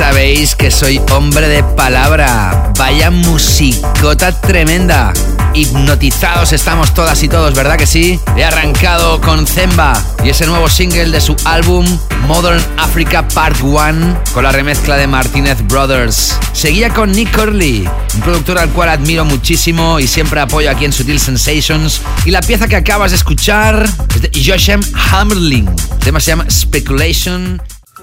Sabéis 0.00 0.56
que 0.56 0.70
soy 0.70 0.98
hombre 1.12 1.46
de 1.46 1.62
palabra. 1.62 2.72
Vaya 2.78 3.10
musicota 3.10 4.32
tremenda. 4.40 5.12
Hipnotizados 5.52 6.54
estamos 6.54 6.94
todas 6.94 7.22
y 7.22 7.28
todos, 7.28 7.54
¿verdad 7.54 7.76
que 7.76 7.86
sí? 7.86 8.18
He 8.34 8.42
arrancado 8.42 9.20
con 9.20 9.46
Zemba 9.46 9.92
y 10.24 10.30
ese 10.30 10.46
nuevo 10.46 10.70
single 10.70 11.10
de 11.10 11.20
su 11.20 11.36
álbum 11.44 11.84
Modern 12.26 12.64
Africa 12.78 13.28
Part 13.28 13.60
1 13.60 14.22
con 14.32 14.42
la 14.42 14.52
remezcla 14.52 14.96
de 14.96 15.06
Martinez 15.06 15.58
Brothers. 15.68 16.34
Seguía 16.54 16.88
con 16.94 17.12
Nick 17.12 17.36
Curley, 17.36 17.86
un 18.14 18.20
productor 18.22 18.58
al 18.58 18.70
cual 18.70 18.88
admiro 18.88 19.26
muchísimo 19.26 20.00
y 20.00 20.06
siempre 20.06 20.40
apoyo 20.40 20.70
aquí 20.70 20.86
en 20.86 20.94
Sutil 20.94 21.20
Sensations. 21.20 22.00
Y 22.24 22.30
la 22.30 22.40
pieza 22.40 22.68
que 22.68 22.76
acabas 22.76 23.10
de 23.10 23.18
escuchar 23.18 23.86
es 24.14 24.22
de 24.22 24.30
Joshem 24.42 24.80
Hammerling. 25.12 25.68
El 25.68 25.98
tema 25.98 26.20
se 26.20 26.30
llama 26.30 26.46
Speculation 26.48 27.60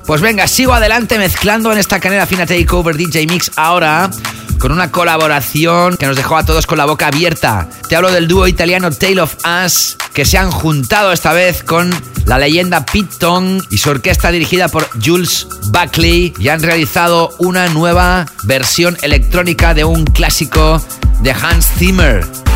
pues 0.07 0.21
venga, 0.21 0.47
sigo 0.47 0.73
adelante 0.73 1.17
mezclando 1.17 1.69
en 1.73 1.77
esta 1.77 1.99
canela 1.99 2.25
fina 2.25 2.45
Takeover 2.45 2.95
DJ 2.95 3.27
Mix 3.27 3.51
ahora 3.57 4.09
con 4.57 4.71
una 4.71 4.89
colaboración 4.89 5.97
que 5.97 6.07
nos 6.07 6.15
dejó 6.15 6.37
a 6.37 6.45
todos 6.45 6.65
con 6.65 6.77
la 6.77 6.85
boca 6.85 7.07
abierta. 7.07 7.67
Te 7.89 7.97
hablo 7.97 8.09
del 8.11 8.27
dúo 8.27 8.47
italiano 8.47 8.89
Tale 8.89 9.19
of 9.19 9.35
Us 9.45 9.97
que 10.13 10.23
se 10.23 10.37
han 10.37 10.49
juntado 10.49 11.11
esta 11.11 11.33
vez 11.33 11.61
con 11.61 11.93
la 12.25 12.39
leyenda 12.39 12.85
Pete 12.85 13.17
Tong 13.19 13.61
y 13.69 13.77
su 13.77 13.89
orquesta 13.89 14.31
dirigida 14.31 14.69
por 14.69 14.87
Jules 15.03 15.45
Buckley 15.65 16.33
y 16.39 16.47
han 16.47 16.63
realizado 16.63 17.35
una 17.37 17.67
nueva 17.67 18.25
versión 18.43 18.97
electrónica 19.01 19.73
de 19.73 19.83
un 19.83 20.05
clásico 20.05 20.81
de 21.19 21.31
Hans 21.31 21.67
Zimmer. 21.77 22.46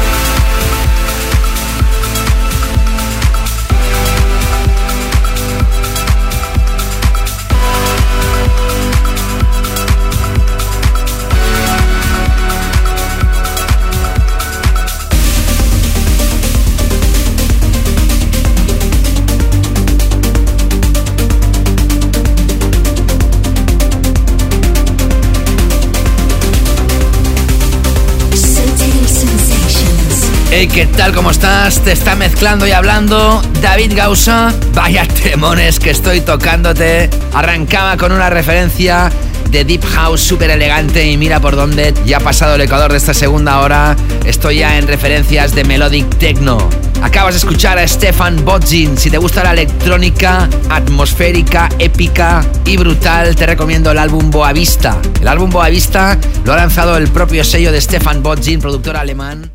Hey, 30.53 30.67
¿qué 30.67 30.85
tal? 30.85 31.15
¿Cómo 31.15 31.31
estás? 31.31 31.79
Te 31.79 31.93
está 31.93 32.13
mezclando 32.13 32.67
y 32.67 32.71
hablando 32.71 33.41
David 33.61 33.93
Gausa. 33.95 34.53
Vaya 34.73 35.07
temones 35.07 35.79
que 35.79 35.91
estoy 35.91 36.19
tocándote. 36.19 37.09
Arrancaba 37.33 37.95
con 37.95 38.11
una 38.11 38.29
referencia 38.29 39.09
de 39.49 39.63
Deep 39.63 39.81
House 39.85 40.19
súper 40.19 40.51
elegante 40.51 41.09
y 41.09 41.15
mira 41.15 41.39
por 41.39 41.55
dónde 41.55 41.93
ya 42.05 42.17
ha 42.17 42.19
pasado 42.19 42.55
el 42.55 42.61
ecuador 42.61 42.91
de 42.91 42.97
esta 42.97 43.13
segunda 43.13 43.61
hora. 43.61 43.95
Estoy 44.25 44.57
ya 44.57 44.77
en 44.77 44.87
referencias 44.87 45.55
de 45.55 45.63
Melodic 45.63 46.17
Techno. 46.17 46.57
Acabas 47.01 47.35
de 47.35 47.37
escuchar 47.37 47.79
a 47.79 47.87
Stefan 47.87 48.43
Bodzin. 48.43 48.97
Si 48.97 49.09
te 49.09 49.19
gusta 49.19 49.45
la 49.45 49.53
electrónica 49.53 50.49
atmosférica, 50.69 51.69
épica 51.79 52.45
y 52.65 52.75
brutal, 52.75 53.37
te 53.37 53.45
recomiendo 53.45 53.89
el 53.91 53.97
álbum 53.97 54.29
Boavista. 54.29 54.97
El 55.21 55.29
álbum 55.29 55.49
Boavista 55.49 56.17
lo 56.43 56.51
ha 56.51 56.57
lanzado 56.57 56.97
el 56.97 57.07
propio 57.07 57.45
sello 57.45 57.71
de 57.71 57.79
Stefan 57.79 58.21
Bodzin, 58.21 58.59
productor 58.59 58.97
alemán. 58.97 59.50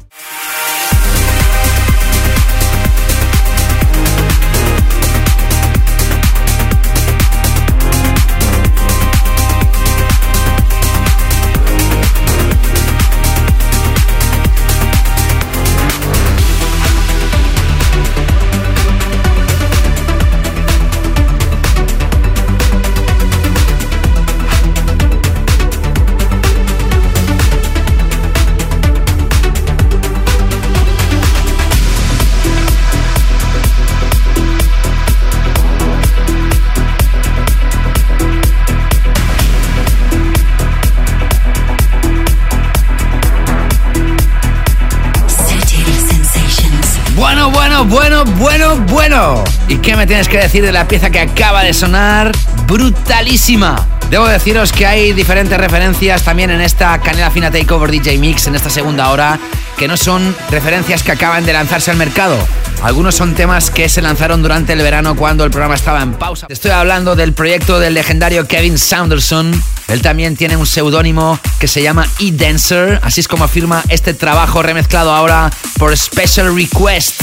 ¿Y 49.76 49.78
qué 49.80 49.94
me 49.94 50.06
tienes 50.06 50.26
que 50.26 50.38
decir 50.38 50.64
de 50.64 50.72
la 50.72 50.88
pieza 50.88 51.10
que 51.10 51.20
acaba 51.20 51.62
de 51.62 51.74
sonar? 51.74 52.32
Brutalísima. 52.66 53.86
Debo 54.08 54.26
deciros 54.26 54.72
que 54.72 54.86
hay 54.86 55.12
diferentes 55.12 55.58
referencias 55.58 56.22
también 56.22 56.50
en 56.50 56.62
esta 56.62 56.98
Canela 56.98 57.30
Fina 57.30 57.50
Takeover 57.50 57.90
DJ 57.90 58.16
Mix, 58.16 58.46
en 58.46 58.54
esta 58.54 58.70
segunda 58.70 59.10
hora, 59.10 59.38
que 59.76 59.86
no 59.86 59.98
son 59.98 60.34
referencias 60.50 61.02
que 61.02 61.12
acaban 61.12 61.44
de 61.44 61.52
lanzarse 61.52 61.90
al 61.90 61.98
mercado. 61.98 62.38
Algunos 62.82 63.16
son 63.16 63.34
temas 63.34 63.68
que 63.68 63.90
se 63.90 64.00
lanzaron 64.00 64.40
durante 64.40 64.72
el 64.72 64.80
verano 64.80 65.14
cuando 65.14 65.44
el 65.44 65.50
programa 65.50 65.74
estaba 65.74 66.00
en 66.00 66.14
pausa. 66.14 66.46
Estoy 66.48 66.70
hablando 66.70 67.14
del 67.14 67.34
proyecto 67.34 67.78
del 67.78 67.92
legendario 67.92 68.48
Kevin 68.48 68.78
Saunderson. 68.78 69.62
Él 69.88 70.00
también 70.00 70.36
tiene 70.36 70.56
un 70.56 70.66
seudónimo 70.66 71.38
que 71.58 71.68
se 71.68 71.82
llama 71.82 72.06
E-Dancer, 72.18 72.98
así 73.02 73.20
es 73.20 73.28
como 73.28 73.44
afirma 73.44 73.84
este 73.90 74.14
trabajo 74.14 74.62
remezclado 74.62 75.12
ahora 75.12 75.50
por 75.78 75.94
Special 75.94 76.56
Request. 76.56 77.20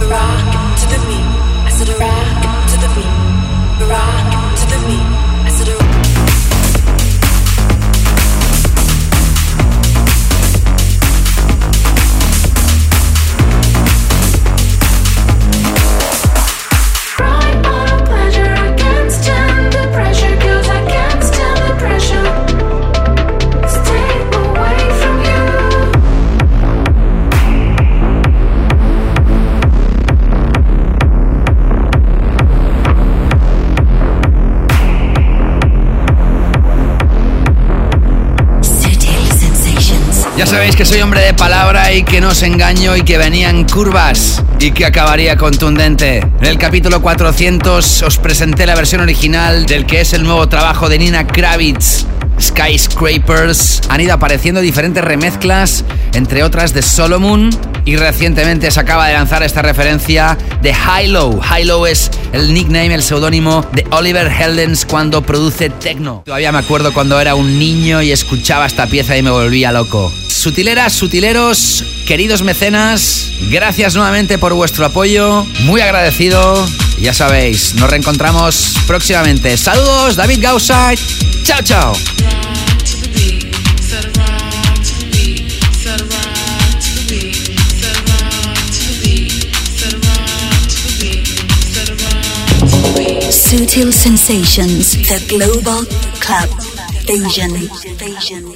Rock 0.00 0.55
Ya 40.36 40.44
sabéis 40.44 40.76
que 40.76 40.84
soy 40.84 41.00
hombre 41.00 41.22
de 41.22 41.32
palabra 41.32 41.94
y 41.94 42.02
que 42.02 42.20
no 42.20 42.28
os 42.28 42.42
engaño 42.42 42.94
y 42.94 43.00
que 43.00 43.16
venía 43.16 43.48
en 43.48 43.64
curvas 43.64 44.42
y 44.60 44.72
que 44.72 44.84
acabaría 44.84 45.34
contundente. 45.38 46.18
En 46.18 46.44
el 46.44 46.58
capítulo 46.58 47.00
400 47.00 48.02
os 48.02 48.18
presenté 48.18 48.66
la 48.66 48.74
versión 48.74 49.00
original 49.00 49.64
del 49.64 49.86
que 49.86 50.02
es 50.02 50.12
el 50.12 50.24
nuevo 50.24 50.46
trabajo 50.46 50.90
de 50.90 50.98
Nina 50.98 51.26
Kravitz. 51.26 52.04
Skyscrapers 52.38 53.80
han 53.88 54.02
ido 54.02 54.12
apareciendo 54.12 54.60
diferentes 54.60 55.02
remezclas, 55.02 55.84
entre 56.12 56.42
otras 56.42 56.74
de 56.74 56.82
Solomon, 56.82 57.48
y 57.86 57.96
recientemente 57.96 58.70
se 58.70 58.78
acaba 58.78 59.06
de 59.06 59.14
lanzar 59.14 59.42
esta 59.42 59.62
referencia 59.62 60.36
de 60.60 60.74
Hilo. 60.74 61.40
Hilo 61.58 61.86
es 61.86 62.10
el 62.36 62.52
nickname, 62.52 62.94
el 62.94 63.02
seudónimo 63.02 63.66
de 63.72 63.86
Oliver 63.90 64.30
Heldens 64.30 64.84
cuando 64.84 65.22
produce 65.22 65.70
techno. 65.70 66.22
Todavía 66.26 66.52
me 66.52 66.58
acuerdo 66.58 66.92
cuando 66.92 67.18
era 67.18 67.34
un 67.34 67.58
niño 67.58 68.02
y 68.02 68.12
escuchaba 68.12 68.66
esta 68.66 68.86
pieza 68.86 69.16
y 69.16 69.22
me 69.22 69.30
volvía 69.30 69.72
loco. 69.72 70.12
Sutileras, 70.28 70.92
sutileros, 70.92 71.82
queridos 72.06 72.42
mecenas, 72.42 73.30
gracias 73.50 73.94
nuevamente 73.94 74.36
por 74.36 74.52
vuestro 74.52 74.84
apoyo, 74.84 75.46
muy 75.60 75.80
agradecido. 75.80 76.66
Ya 77.00 77.14
sabéis, 77.14 77.74
nos 77.74 77.88
reencontramos 77.88 78.74
próximamente. 78.86 79.56
Saludos, 79.56 80.16
David 80.16 80.38
Gausait. 80.42 81.00
Chao, 81.42 81.62
chao. 81.62 81.92
Sutil 93.56 93.90
sensations. 93.90 94.92
The 95.08 95.18
global 95.32 95.86
club. 96.20 96.50
Vision. 97.06 97.70
Asian. 98.02 98.55